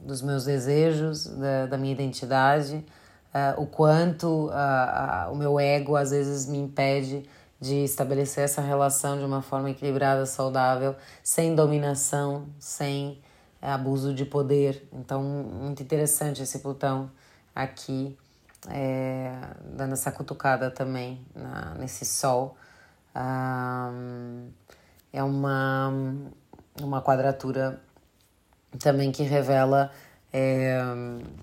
dos 0.00 0.20
meus 0.20 0.44
desejos, 0.44 1.26
da, 1.26 1.66
da 1.66 1.78
minha 1.78 1.92
identidade, 1.92 2.84
uh, 3.32 3.60
o 3.60 3.66
quanto 3.66 4.48
uh, 4.48 5.30
o 5.30 5.36
meu 5.36 5.60
ego 5.60 5.94
às 5.94 6.10
vezes 6.10 6.48
me 6.48 6.58
impede 6.58 7.22
de 7.60 7.84
estabelecer 7.84 8.44
essa 8.44 8.60
relação 8.60 9.18
de 9.18 9.24
uma 9.24 9.42
forma 9.42 9.70
equilibrada, 9.70 10.26
saudável, 10.26 10.94
sem 11.22 11.54
dominação, 11.54 12.46
sem 12.58 13.20
é 13.60 13.70
abuso 13.70 14.14
de 14.14 14.24
poder. 14.24 14.86
Então, 14.92 15.22
muito 15.22 15.82
interessante 15.82 16.42
esse 16.42 16.58
Plutão 16.60 17.10
aqui, 17.54 18.16
é, 18.68 19.32
dando 19.64 19.94
essa 19.94 20.12
cutucada 20.12 20.70
também 20.70 21.24
na, 21.34 21.74
nesse 21.74 22.04
Sol. 22.04 22.56
É 25.12 25.22
uma, 25.22 25.92
uma 26.80 27.02
quadratura 27.02 27.80
também 28.78 29.10
que 29.10 29.22
revela, 29.22 29.90
é, 30.38 30.78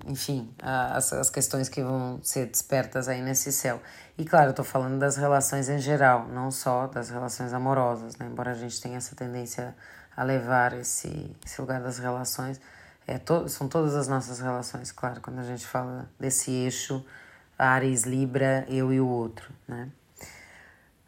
enfim, 0.05 0.53
as, 0.61 1.11
as 1.13 1.27
questões 1.27 1.67
que 1.67 1.81
vão 1.81 2.19
ser 2.21 2.45
despertas 2.45 3.07
aí 3.07 3.23
nesse 3.23 3.51
céu. 3.51 3.81
E 4.15 4.23
claro, 4.23 4.53
tô 4.53 4.63
falando 4.63 4.99
das 4.99 5.17
relações 5.17 5.67
em 5.67 5.79
geral, 5.79 6.27
não 6.27 6.51
só 6.51 6.85
das 6.85 7.09
relações 7.09 7.53
amorosas, 7.53 8.15
né? 8.17 8.27
Embora 8.31 8.51
a 8.51 8.53
gente 8.53 8.79
tenha 8.79 8.97
essa 8.97 9.15
tendência 9.15 9.73
a 10.15 10.23
levar 10.23 10.73
esse, 10.73 11.35
esse 11.43 11.59
lugar 11.59 11.81
das 11.81 11.97
relações. 11.97 12.61
É, 13.07 13.17
to, 13.17 13.49
são 13.49 13.67
todas 13.67 13.95
as 13.95 14.07
nossas 14.07 14.39
relações, 14.39 14.91
claro, 14.91 15.19
quando 15.21 15.39
a 15.39 15.43
gente 15.43 15.65
fala 15.65 16.07
desse 16.19 16.51
eixo 16.51 17.03
Ares, 17.57 18.03
Libra, 18.03 18.63
eu 18.69 18.93
e 18.93 19.01
o 19.01 19.07
outro, 19.07 19.51
né? 19.67 19.89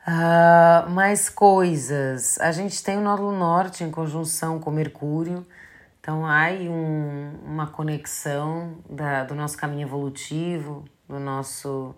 Uh, 0.07 0.89
mais 0.89 1.29
coisas. 1.29 2.39
A 2.39 2.51
gente 2.51 2.83
tem 2.83 2.97
o 2.97 3.01
Nódulo 3.01 3.31
Norte 3.31 3.83
em 3.83 3.91
conjunção 3.91 4.59
com 4.59 4.71
Mercúrio, 4.71 5.45
então 6.05 6.23
há 6.23 6.41
aí 6.41 6.69
um, 6.69 7.31
uma 7.43 7.65
conexão 7.65 8.77
da, 8.87 9.23
do 9.23 9.33
nosso 9.33 9.57
caminho 9.57 9.87
evolutivo, 9.87 10.85
do 11.09 11.19
nosso, 11.19 11.95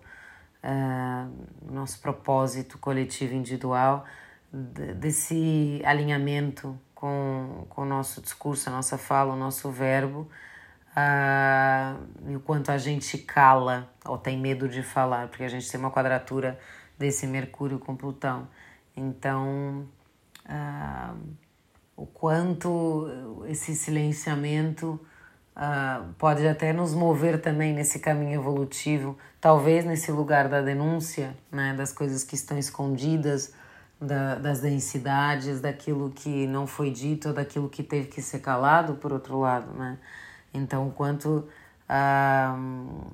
uh, 0.64 1.70
nosso 1.70 2.00
propósito 2.00 2.78
coletivo 2.78 3.34
individual, 3.34 4.06
desse 4.50 5.82
alinhamento 5.84 6.80
com, 6.94 7.66
com 7.68 7.82
o 7.82 7.84
nosso 7.84 8.22
discurso, 8.22 8.70
a 8.70 8.72
nossa 8.72 8.96
fala, 8.96 9.34
o 9.34 9.36
nosso 9.36 9.70
verbo, 9.70 10.20
uh, 10.96 12.30
e 12.30 12.34
o 12.34 12.40
quanto 12.40 12.72
a 12.72 12.78
gente 12.78 13.18
cala 13.18 13.92
ou 14.06 14.16
tem 14.16 14.38
medo 14.38 14.70
de 14.70 14.82
falar, 14.82 15.28
porque 15.28 15.44
a 15.44 15.48
gente 15.48 15.70
tem 15.70 15.78
uma 15.78 15.90
quadratura 15.90 16.58
desse 16.98 17.26
Mercúrio 17.26 17.78
com 17.78 17.94
Plutão. 17.94 18.48
Então, 18.96 19.86
uh, 20.46 21.47
o 21.98 22.06
quanto 22.06 23.08
esse 23.48 23.74
silenciamento 23.74 25.00
uh, 25.56 26.12
pode 26.16 26.46
até 26.46 26.72
nos 26.72 26.94
mover 26.94 27.42
também 27.42 27.74
nesse 27.74 27.98
caminho 27.98 28.40
evolutivo, 28.40 29.18
talvez 29.40 29.84
nesse 29.84 30.12
lugar 30.12 30.48
da 30.48 30.60
denúncia, 30.60 31.36
né, 31.50 31.74
das 31.76 31.92
coisas 31.92 32.22
que 32.22 32.36
estão 32.36 32.56
escondidas, 32.56 33.52
da, 34.00 34.36
das 34.36 34.60
densidades, 34.60 35.60
daquilo 35.60 36.10
que 36.10 36.46
não 36.46 36.68
foi 36.68 36.92
dito, 36.92 37.32
daquilo 37.32 37.68
que 37.68 37.82
teve 37.82 38.06
que 38.06 38.22
ser 38.22 38.38
calado, 38.38 38.94
por 38.94 39.12
outro 39.12 39.40
lado, 39.40 39.72
né? 39.72 39.98
Então, 40.54 40.86
o 40.86 40.92
quanto 40.92 41.48
uh, 41.90 43.12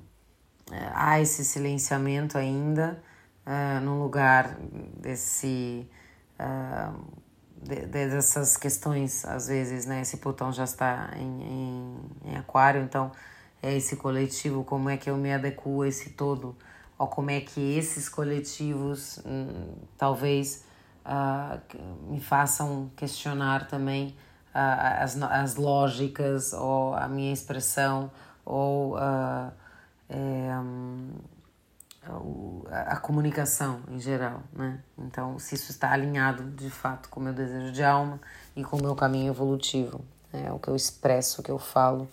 há 0.93 1.19
esse 1.19 1.43
silenciamento 1.43 2.37
ainda 2.37 3.01
uh, 3.47 3.83
no 3.83 3.99
lugar 3.99 4.55
desse 5.01 5.89
uh, 6.39 7.24
de, 7.65 7.87
dessas 7.87 8.55
questões, 8.55 9.25
às 9.25 9.47
vezes, 9.47 9.85
né? 9.85 10.01
Esse 10.01 10.17
Plutão 10.17 10.51
já 10.51 10.63
está 10.63 11.11
em, 11.15 11.41
em, 11.41 12.31
em, 12.31 12.35
aquário, 12.37 12.81
então 12.81 13.11
é 13.61 13.75
esse 13.75 13.95
coletivo, 13.95 14.63
como 14.63 14.89
é 14.89 14.97
que 14.97 15.09
eu 15.09 15.17
me 15.17 15.33
adequo 15.33 15.81
a 15.81 15.87
esse 15.87 16.11
todo, 16.11 16.55
ou 16.97 17.07
como 17.07 17.31
é 17.31 17.41
que 17.41 17.77
esses 17.77 18.07
coletivos 18.07 19.19
hum, 19.25 19.73
talvez 19.97 20.63
uh, 21.05 21.59
me 22.11 22.19
façam 22.19 22.91
questionar 22.95 23.67
também 23.67 24.15
uh, 24.53 25.01
as, 25.01 25.21
as 25.21 25.55
lógicas 25.55 26.53
ou 26.53 26.93
a 26.93 27.07
minha 27.07 27.33
expressão 27.33 28.11
ou 28.45 28.95
uh, 28.95 29.51
é, 30.07 30.59
um, 30.59 31.09
a, 32.69 32.97
comunicação 32.97 33.81
em 33.89 33.99
geral, 33.99 34.41
né? 34.53 34.79
Então, 34.97 35.39
se 35.39 35.55
isso 35.55 35.71
está 35.71 35.91
alinhado 35.91 36.43
de 36.51 36.69
fato 36.69 37.09
com 37.09 37.19
o 37.19 37.23
meu 37.23 37.33
desejo 37.33 37.71
de 37.71 37.83
alma 37.83 38.19
e 38.55 38.63
com 38.63 38.77
o 38.77 38.81
meu 38.81 38.95
caminho 38.95 39.31
evolutivo, 39.31 40.01
né? 40.31 40.51
o 40.51 40.59
que 40.59 40.67
eu 40.67 40.75
expresso, 40.75 41.41
o 41.41 41.43
que 41.43 41.51
eu 41.51 41.59
falo, 41.59 42.09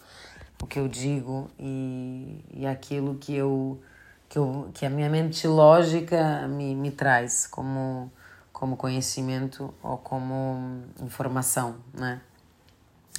o 0.63 0.67
que 0.67 0.79
eu 0.79 0.89
digo 0.89 1.51
e, 1.59 2.45
e 2.53 2.67
aquilo 2.67 3.17
que 3.17 3.35
eu 3.35 3.81
que, 4.29 4.39
eu, 4.39 4.71
que 4.73 4.87
a 4.87 4.91
minha 4.91 5.11
mente 5.11 5.47
lógica 5.47 6.49
me, 6.49 6.75
me 6.75 6.91
traz 6.91 7.47
como, 7.47 8.11
como 8.51 8.79
conhecimento 8.79 9.75
ou 9.83 9.99
como 9.99 10.85
informação, 11.03 11.77
né? 11.93 12.19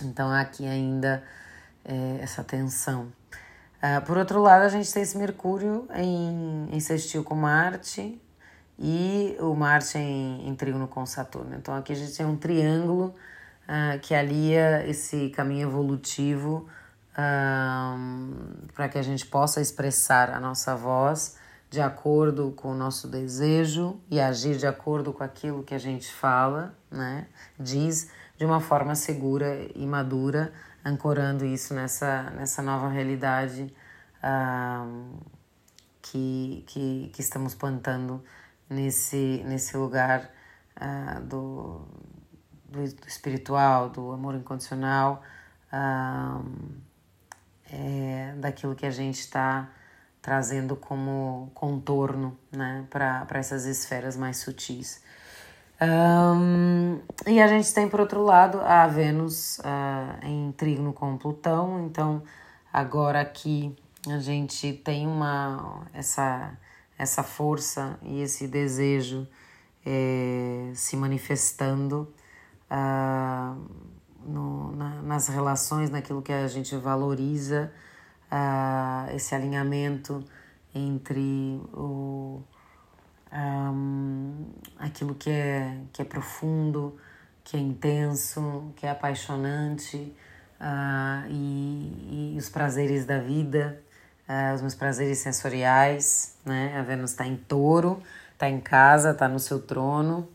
Então 0.01 0.29
há 0.29 0.39
aqui 0.39 0.65
ainda 0.65 1.23
é, 1.85 2.17
essa 2.19 2.43
tensão. 2.43 3.11
Uh, 3.83 4.01
por 4.05 4.17
outro 4.17 4.41
lado, 4.41 4.61
a 4.63 4.69
gente 4.69 4.91
tem 4.93 5.03
esse 5.03 5.17
Mercúrio 5.17 5.85
em, 5.93 6.69
em 6.71 6.79
sextil 6.79 7.21
com 7.21 7.35
Marte 7.35 8.17
e 8.79 9.35
o 9.41 9.53
Marte 9.53 9.97
em, 9.97 10.47
em 10.47 10.55
trígono 10.55 10.87
com 10.87 11.05
Saturno. 11.05 11.53
Então 11.57 11.75
aqui 11.75 11.91
a 11.91 11.95
gente 11.95 12.15
tem 12.15 12.25
um 12.25 12.37
triângulo 12.37 13.13
uh, 13.67 13.99
que 13.99 14.15
alia 14.15 14.87
esse 14.87 15.27
caminho 15.31 15.67
evolutivo 15.67 16.65
uh, 17.11 18.71
para 18.73 18.87
que 18.87 18.97
a 18.97 19.01
gente 19.01 19.25
possa 19.25 19.59
expressar 19.59 20.29
a 20.29 20.39
nossa 20.39 20.73
voz 20.77 21.35
de 21.73 21.81
acordo 21.81 22.53
com 22.55 22.71
o 22.71 22.75
nosso 22.75 23.07
desejo 23.07 23.99
e 24.07 24.21
agir 24.21 24.57
de 24.57 24.67
acordo 24.67 25.11
com 25.11 25.23
aquilo 25.23 25.63
que 25.63 25.73
a 25.73 25.79
gente 25.79 26.13
fala, 26.13 26.77
né? 26.91 27.25
Diz 27.59 28.11
de 28.37 28.45
uma 28.45 28.59
forma 28.59 28.93
segura 28.93 29.67
e 29.73 29.83
madura 29.87 30.53
ancorando 30.85 31.43
isso 31.43 31.73
nessa, 31.73 32.29
nessa 32.29 32.61
nova 32.61 32.89
realidade 32.89 33.73
que, 35.99 36.63
que, 36.67 37.09
que 37.11 37.21
estamos 37.21 37.55
plantando 37.55 38.23
nesse, 38.69 39.43
nesse 39.43 39.75
lugar 39.75 40.29
uh, 40.79 41.21
do, 41.21 41.87
do, 42.69 42.83
espiritual, 43.07 43.89
do 43.89 44.11
amor 44.11 44.35
incondicional, 44.35 45.23
é, 47.65 48.35
daquilo 48.37 48.75
que 48.75 48.85
a 48.85 48.91
gente 48.91 49.21
está 49.21 49.71
trazendo 50.23 50.77
como 50.77 51.51
contorno 51.53 52.35
né, 52.49 52.87
para 52.89 53.27
essas 53.33 53.65
esferas 53.65 54.15
mais 54.15 54.37
sutis. 54.37 55.03
Um, 55.81 57.01
e 57.27 57.41
a 57.41 57.47
gente 57.47 57.73
tem, 57.73 57.89
por 57.89 57.99
outro 57.99 58.23
lado, 58.23 58.61
a 58.61 58.87
Vênus 58.87 59.59
uh, 59.59 60.25
em 60.25 60.53
trígono 60.53 60.93
com 60.93 61.17
Plutão. 61.17 61.85
Então, 61.85 62.23
agora 62.71 63.19
aqui 63.19 63.75
a 64.09 64.17
gente 64.17 64.71
tem 64.71 65.05
uma 65.05 65.85
essa, 65.93 66.57
essa 66.97 67.21
força 67.21 67.99
e 68.01 68.21
esse 68.21 68.47
desejo 68.47 69.27
é, 69.85 70.71
se 70.73 70.95
manifestando 70.95 72.13
uh, 72.71 73.61
no, 74.25 74.73
na, 74.73 75.01
nas 75.01 75.27
relações, 75.27 75.89
naquilo 75.89 76.21
que 76.21 76.31
a 76.31 76.47
gente 76.47 76.77
valoriza, 76.77 77.73
uh, 78.33 79.15
esse 79.15 79.35
alinhamento 79.35 80.25
entre 80.73 81.61
o 81.71 82.41
um, 83.33 84.45
aquilo 84.77 85.15
que 85.15 85.29
é, 85.29 85.77
que 85.91 86.01
é 86.01 86.05
profundo, 86.05 86.97
que 87.43 87.57
é 87.57 87.59
intenso, 87.59 88.71
que 88.75 88.85
é 88.85 88.91
apaixonante 88.91 89.97
uh, 90.59 91.27
e, 91.29 92.35
e, 92.35 92.37
os 92.37 92.49
prazeres 92.49 93.05
da 93.05 93.19
vida, 93.19 93.81
uh, 94.29 94.53
os 94.53 94.61
meus 94.61 94.75
prazeres 94.75 95.17
sensoriais. 95.19 96.37
Né? 96.45 96.77
A 96.77 96.83
Vênus 96.83 97.11
está 97.11 97.25
em 97.25 97.35
touro, 97.35 98.01
está 98.33 98.47
em 98.47 98.59
casa, 98.59 99.11
está 99.11 99.27
no 99.27 99.39
seu 99.39 99.59
trono. 99.59 100.29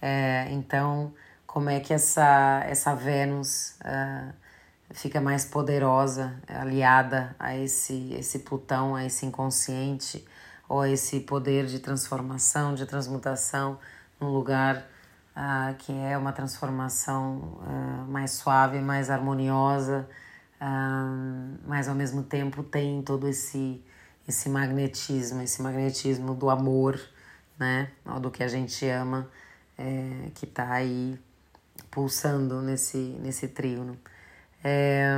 É, 0.00 0.48
então, 0.50 1.14
como 1.46 1.70
é 1.70 1.80
que 1.80 1.94
essa, 1.94 2.62
essa 2.66 2.94
Vênus 2.94 3.76
uh, 3.80 4.41
fica 4.92 5.20
mais 5.20 5.44
poderosa, 5.44 6.34
aliada 6.48 7.34
a 7.38 7.56
esse, 7.56 8.12
esse 8.14 8.40
Plutão, 8.40 8.94
a 8.94 9.04
esse 9.04 9.26
inconsciente? 9.26 10.24
ou 10.72 10.86
esse 10.86 11.20
poder 11.20 11.66
de 11.66 11.78
transformação, 11.80 12.74
de 12.74 12.86
transmutação 12.86 13.78
num 14.18 14.30
lugar 14.30 14.88
uh, 15.36 15.74
que 15.76 15.92
é 15.92 16.16
uma 16.16 16.32
transformação 16.32 17.58
uh, 17.60 18.10
mais 18.10 18.30
suave, 18.30 18.80
mais 18.80 19.10
harmoniosa, 19.10 20.08
uh, 20.58 21.58
mas 21.66 21.88
ao 21.88 21.94
mesmo 21.94 22.22
tempo 22.22 22.62
tem 22.62 23.02
todo 23.02 23.28
esse 23.28 23.84
esse 24.26 24.48
magnetismo, 24.48 25.42
esse 25.42 25.60
magnetismo 25.60 26.34
do 26.34 26.48
amor, 26.48 26.98
né, 27.58 27.90
ou 28.06 28.18
do 28.18 28.30
que 28.30 28.42
a 28.42 28.48
gente 28.48 28.88
ama, 28.88 29.28
é, 29.76 30.30
que 30.32 30.44
está 30.46 30.72
aí 30.72 31.20
pulsando 31.90 32.62
nesse 32.62 32.96
nesse 33.20 33.48
trígono. 33.48 33.98
É, 34.64 35.16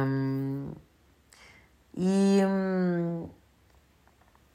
e 1.97 2.41
hum, 2.45 3.29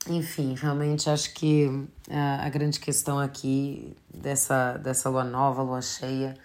enfim, 0.08 0.56
realmente 0.56 1.10
acho 1.10 1.34
que 1.34 1.88
a, 2.10 2.46
a 2.46 2.50
grande 2.50 2.80
questão 2.80 3.20
aqui 3.20 3.96
dessa, 4.14 4.78
dessa 4.78 5.10
lua 5.10 5.24
nova, 5.24 5.62
lua 5.62 5.82
cheia, 5.82 6.36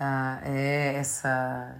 uh, 0.00 0.44
é 0.44 0.94
essa, 0.94 1.76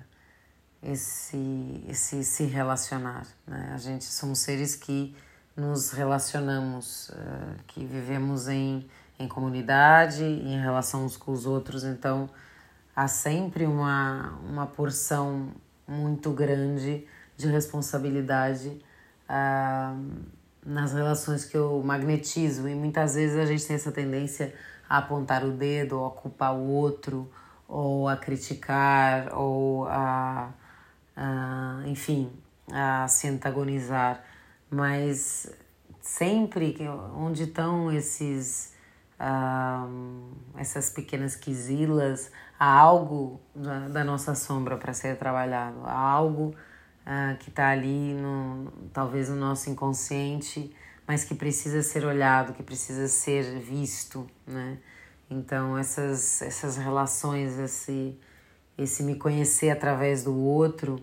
esse, 0.83 1.85
esse 1.89 2.23
se 2.25 2.45
relacionar. 2.45 3.27
Né? 3.47 3.73
A 3.75 3.79
gente 3.79 4.05
somos 4.05 4.41
seres 4.41 4.77
que 4.77 5.17
nos 5.57 5.93
relacionamos, 5.93 7.09
uh, 7.11 7.63
que 7.69 7.85
vivemos 7.85 8.49
em, 8.49 8.87
em 9.19 9.27
comunidade, 9.27 10.25
em 10.25 10.61
relação 10.61 11.05
uns 11.07 11.17
com 11.17 11.33
os 11.33 11.47
outros, 11.47 11.85
então 11.85 12.29
há 12.95 13.09
sempre 13.09 13.67
uma, 13.67 14.39
uma 14.49 14.67
porção 14.67 15.53
muito 15.87 16.31
grande 16.33 17.07
de 17.37 17.47
responsabilidade. 17.49 18.81
Uh, 19.29 20.45
nas 20.65 20.93
relações 20.93 21.45
que 21.45 21.57
eu 21.57 21.83
magnetizo 21.83 22.69
e 22.69 22.75
muitas 22.75 23.15
vezes 23.15 23.37
a 23.37 23.45
gente 23.45 23.67
tem 23.67 23.77
essa 23.77 23.93
tendência 23.93 24.55
a 24.89 24.99
apontar 24.99 25.45
o 25.45 25.51
dedo 25.51 25.99
ou 25.99 26.07
a 26.07 26.11
culpar 26.11 26.55
o 26.55 26.67
outro 26.67 27.31
ou 27.69 28.09
a 28.09 28.17
criticar 28.17 29.35
ou 29.37 29.87
a, 29.87 30.51
a 31.17 31.83
enfim 31.87 32.33
a 32.73 33.07
se 33.09 33.29
antagonizar 33.29 34.25
mas 34.71 35.55
sempre 36.01 36.77
onde 37.15 37.45
estão 37.45 37.93
esses 37.93 38.74
uh, 39.21 40.33
essas 40.57 40.91
pequenas 40.91 41.37
quisilas 41.37 42.31
há 42.59 42.67
algo 42.67 43.41
da, 43.55 43.89
da 43.89 44.05
nossa 44.05 44.35
sombra 44.35 44.77
para 44.77 44.93
ser 44.93 45.17
trabalhado 45.17 45.81
há 45.85 45.99
algo 45.99 46.55
uh, 47.05 47.37
que 47.39 47.51
está 47.51 47.71
ali, 47.71 48.15
no, 48.15 48.73
talvez 48.93 49.29
no 49.29 49.37
nosso 49.37 49.71
inconsciente, 49.71 50.75
mas 51.07 51.25
que 51.25 51.35
precisa 51.35 51.83
ser 51.83 52.05
olhado, 52.05 52.55
que 52.55 52.63
precisa 52.63 53.09
ser 53.09 53.61
visto, 53.61 54.27
né? 54.47 54.79
Então 55.29 55.77
essas 55.77 56.43
essas 56.43 56.77
relações, 56.77 57.59
esse 57.59 58.19
esse 58.77 59.03
me 59.03 59.15
conhecer 59.15 59.71
através 59.71 60.25
do 60.25 60.37
outro 60.37 60.97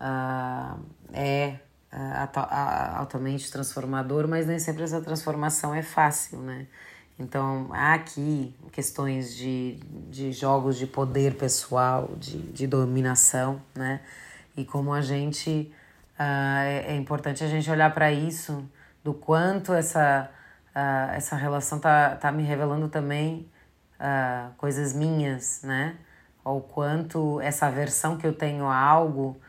uh, 0.00 0.80
é 1.12 1.58
uh, 1.92 2.96
altamente 2.96 3.50
transformador, 3.50 4.28
mas 4.28 4.46
nem 4.46 4.58
sempre 4.58 4.84
essa 4.84 5.00
transformação 5.00 5.74
é 5.74 5.82
fácil, 5.82 6.38
né? 6.40 6.66
Então, 7.18 7.70
há 7.72 7.94
aqui 7.94 8.54
questões 8.72 9.34
de, 9.34 9.78
de 10.10 10.32
jogos 10.32 10.76
de 10.76 10.86
poder 10.86 11.34
pessoal, 11.34 12.10
de, 12.18 12.38
de 12.52 12.66
dominação, 12.66 13.60
né? 13.74 14.00
E 14.56 14.64
como 14.64 14.92
a 14.92 15.00
gente. 15.00 15.72
Uh, 16.18 16.62
é, 16.62 16.84
é, 16.88 16.96
importante 16.96 17.44
a 17.44 17.48
gente 17.48 17.70
olhar 17.70 17.92
para 17.92 18.10
isso, 18.10 18.66
do 19.04 19.12
quanto 19.12 19.74
essa, 19.74 20.30
uh, 20.74 21.12
essa 21.14 21.36
relação 21.36 21.78
tá, 21.78 22.16
tá 22.16 22.32
me 22.32 22.42
revelando 22.42 22.88
também 22.88 23.46
uh, 24.00 24.50
coisas 24.56 24.94
minhas, 24.94 25.60
né? 25.62 25.96
Ou 26.42 26.60
quanto 26.62 27.40
essa 27.40 27.66
aversão 27.66 28.16
que 28.16 28.26
eu 28.26 28.32
tenho 28.32 28.66
a 28.66 28.76
algo 28.76 29.40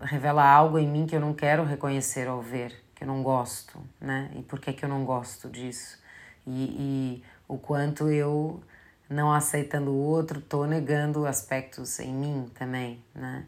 revela 0.00 0.44
algo 0.44 0.80
em 0.80 0.88
mim 0.88 1.06
que 1.06 1.14
eu 1.14 1.20
não 1.20 1.32
quero 1.32 1.64
reconhecer 1.64 2.28
ou 2.28 2.42
ver, 2.42 2.74
que 2.92 3.04
eu 3.04 3.08
não 3.08 3.22
gosto, 3.22 3.80
né? 4.00 4.30
E 4.34 4.42
por 4.42 4.58
que, 4.58 4.72
que 4.72 4.84
eu 4.84 4.88
não 4.88 5.04
gosto 5.04 5.48
disso? 5.48 6.01
E, 6.46 7.20
e 7.20 7.24
o 7.48 7.58
quanto 7.58 8.08
eu 8.08 8.62
não 9.08 9.32
aceitando 9.32 9.90
o 9.90 9.96
outro, 9.96 10.40
tô 10.40 10.64
negando 10.64 11.26
aspectos 11.26 12.00
em 12.00 12.12
mim 12.12 12.50
também, 12.54 13.02
né? 13.14 13.44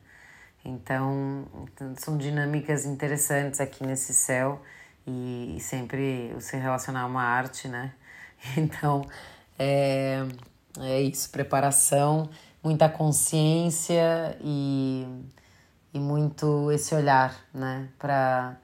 Então, 0.65 1.47
são 1.99 2.17
dinâmicas 2.17 2.87
interessantes 2.87 3.61
aqui 3.61 3.85
nesse 3.85 4.15
céu 4.15 4.63
e, 5.07 5.59
sempre 5.61 6.35
se 6.41 6.57
relacionar 6.57 7.03
a 7.03 7.07
uma 7.07 7.23
arte, 7.23 7.69
né? 7.69 7.93
Então, 8.57 9.07
é, 9.59 10.27
é 10.81 11.01
isso, 11.01 11.31
preparação, 11.31 12.29
muita 12.63 12.89
consciência 12.91 14.37
e, 14.43 15.07
e 15.95 15.99
muito 15.99 16.71
esse 16.73 16.95
olhar, 16.95 17.35
né? 17.55 17.89
Para 17.99 18.57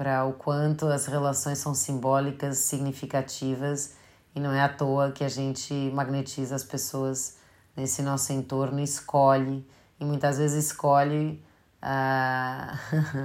para 0.00 0.24
o 0.24 0.32
quanto 0.32 0.86
as 0.86 1.04
relações 1.04 1.58
são 1.58 1.74
simbólicas, 1.74 2.56
significativas 2.56 3.96
e 4.34 4.40
não 4.40 4.50
é 4.50 4.62
à 4.62 4.66
toa 4.66 5.12
que 5.12 5.22
a 5.22 5.28
gente 5.28 5.74
magnetiza 5.92 6.54
as 6.54 6.64
pessoas 6.64 7.36
nesse 7.76 8.00
nosso 8.00 8.32
entorno, 8.32 8.80
escolhe 8.80 9.62
e 10.00 10.04
muitas 10.06 10.38
vezes 10.38 10.64
escolhe 10.68 11.44
ah, 11.82 12.78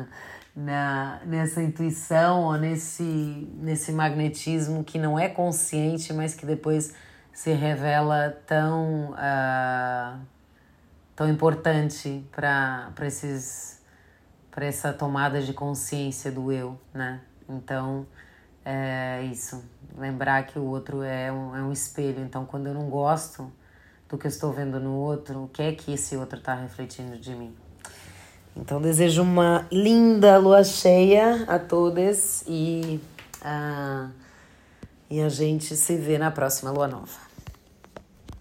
na, 0.54 1.22
nessa 1.26 1.64
intuição 1.64 2.44
ou 2.44 2.58
nesse, 2.58 3.48
nesse 3.54 3.94
magnetismo 3.94 4.84
que 4.84 5.00
não 5.00 5.18
é 5.18 5.30
consciente, 5.30 6.12
mas 6.12 6.36
que 6.36 6.46
depois 6.46 6.94
se 7.32 7.54
revela 7.54 8.38
tão, 8.46 9.14
ah, 9.16 10.20
tão 11.16 11.30
importante 11.30 12.28
para 12.34 12.92
esses 13.04 13.75
para 14.56 14.66
essa 14.66 14.94
tomada 14.94 15.42
de 15.42 15.52
consciência 15.52 16.32
do 16.32 16.50
eu, 16.50 16.80
né? 16.94 17.20
Então, 17.50 18.08
é 18.64 19.22
isso. 19.30 19.62
Lembrar 19.98 20.48
que 20.48 20.58
o 20.58 20.64
outro 20.64 21.04
é 21.04 21.30
um, 21.30 21.54
é 21.58 21.62
um 21.62 21.74
espelho. 21.74 22.22
Então, 22.22 22.46
quando 22.46 22.68
eu 22.68 22.74
não 22.74 22.90
gosto 22.90 23.52
do 24.08 24.18
que 24.18 24.26
eu 24.26 24.30
estou 24.30 24.54
vendo 24.54 24.80
no 24.80 24.94
outro, 24.94 25.44
o 25.44 25.48
que 25.50 25.62
é 25.62 25.74
que 25.74 25.92
esse 25.92 26.16
outro 26.16 26.40
está 26.40 26.56
refletindo 26.56 27.18
de 27.18 27.36
mim? 27.36 27.54
Então, 28.56 28.82
desejo 28.82 29.24
uma 29.24 29.68
linda 29.70 30.38
lua 30.38 30.64
cheia 30.64 31.44
a 31.50 31.60
todos 31.60 32.42
e, 32.48 33.02
uh, 33.42 34.10
e 35.10 35.20
a 35.20 35.28
gente 35.28 35.76
se 35.76 35.98
vê 35.98 36.18
na 36.18 36.32
próxima 36.32 36.72
lua 36.72 36.88
nova. 36.88 37.25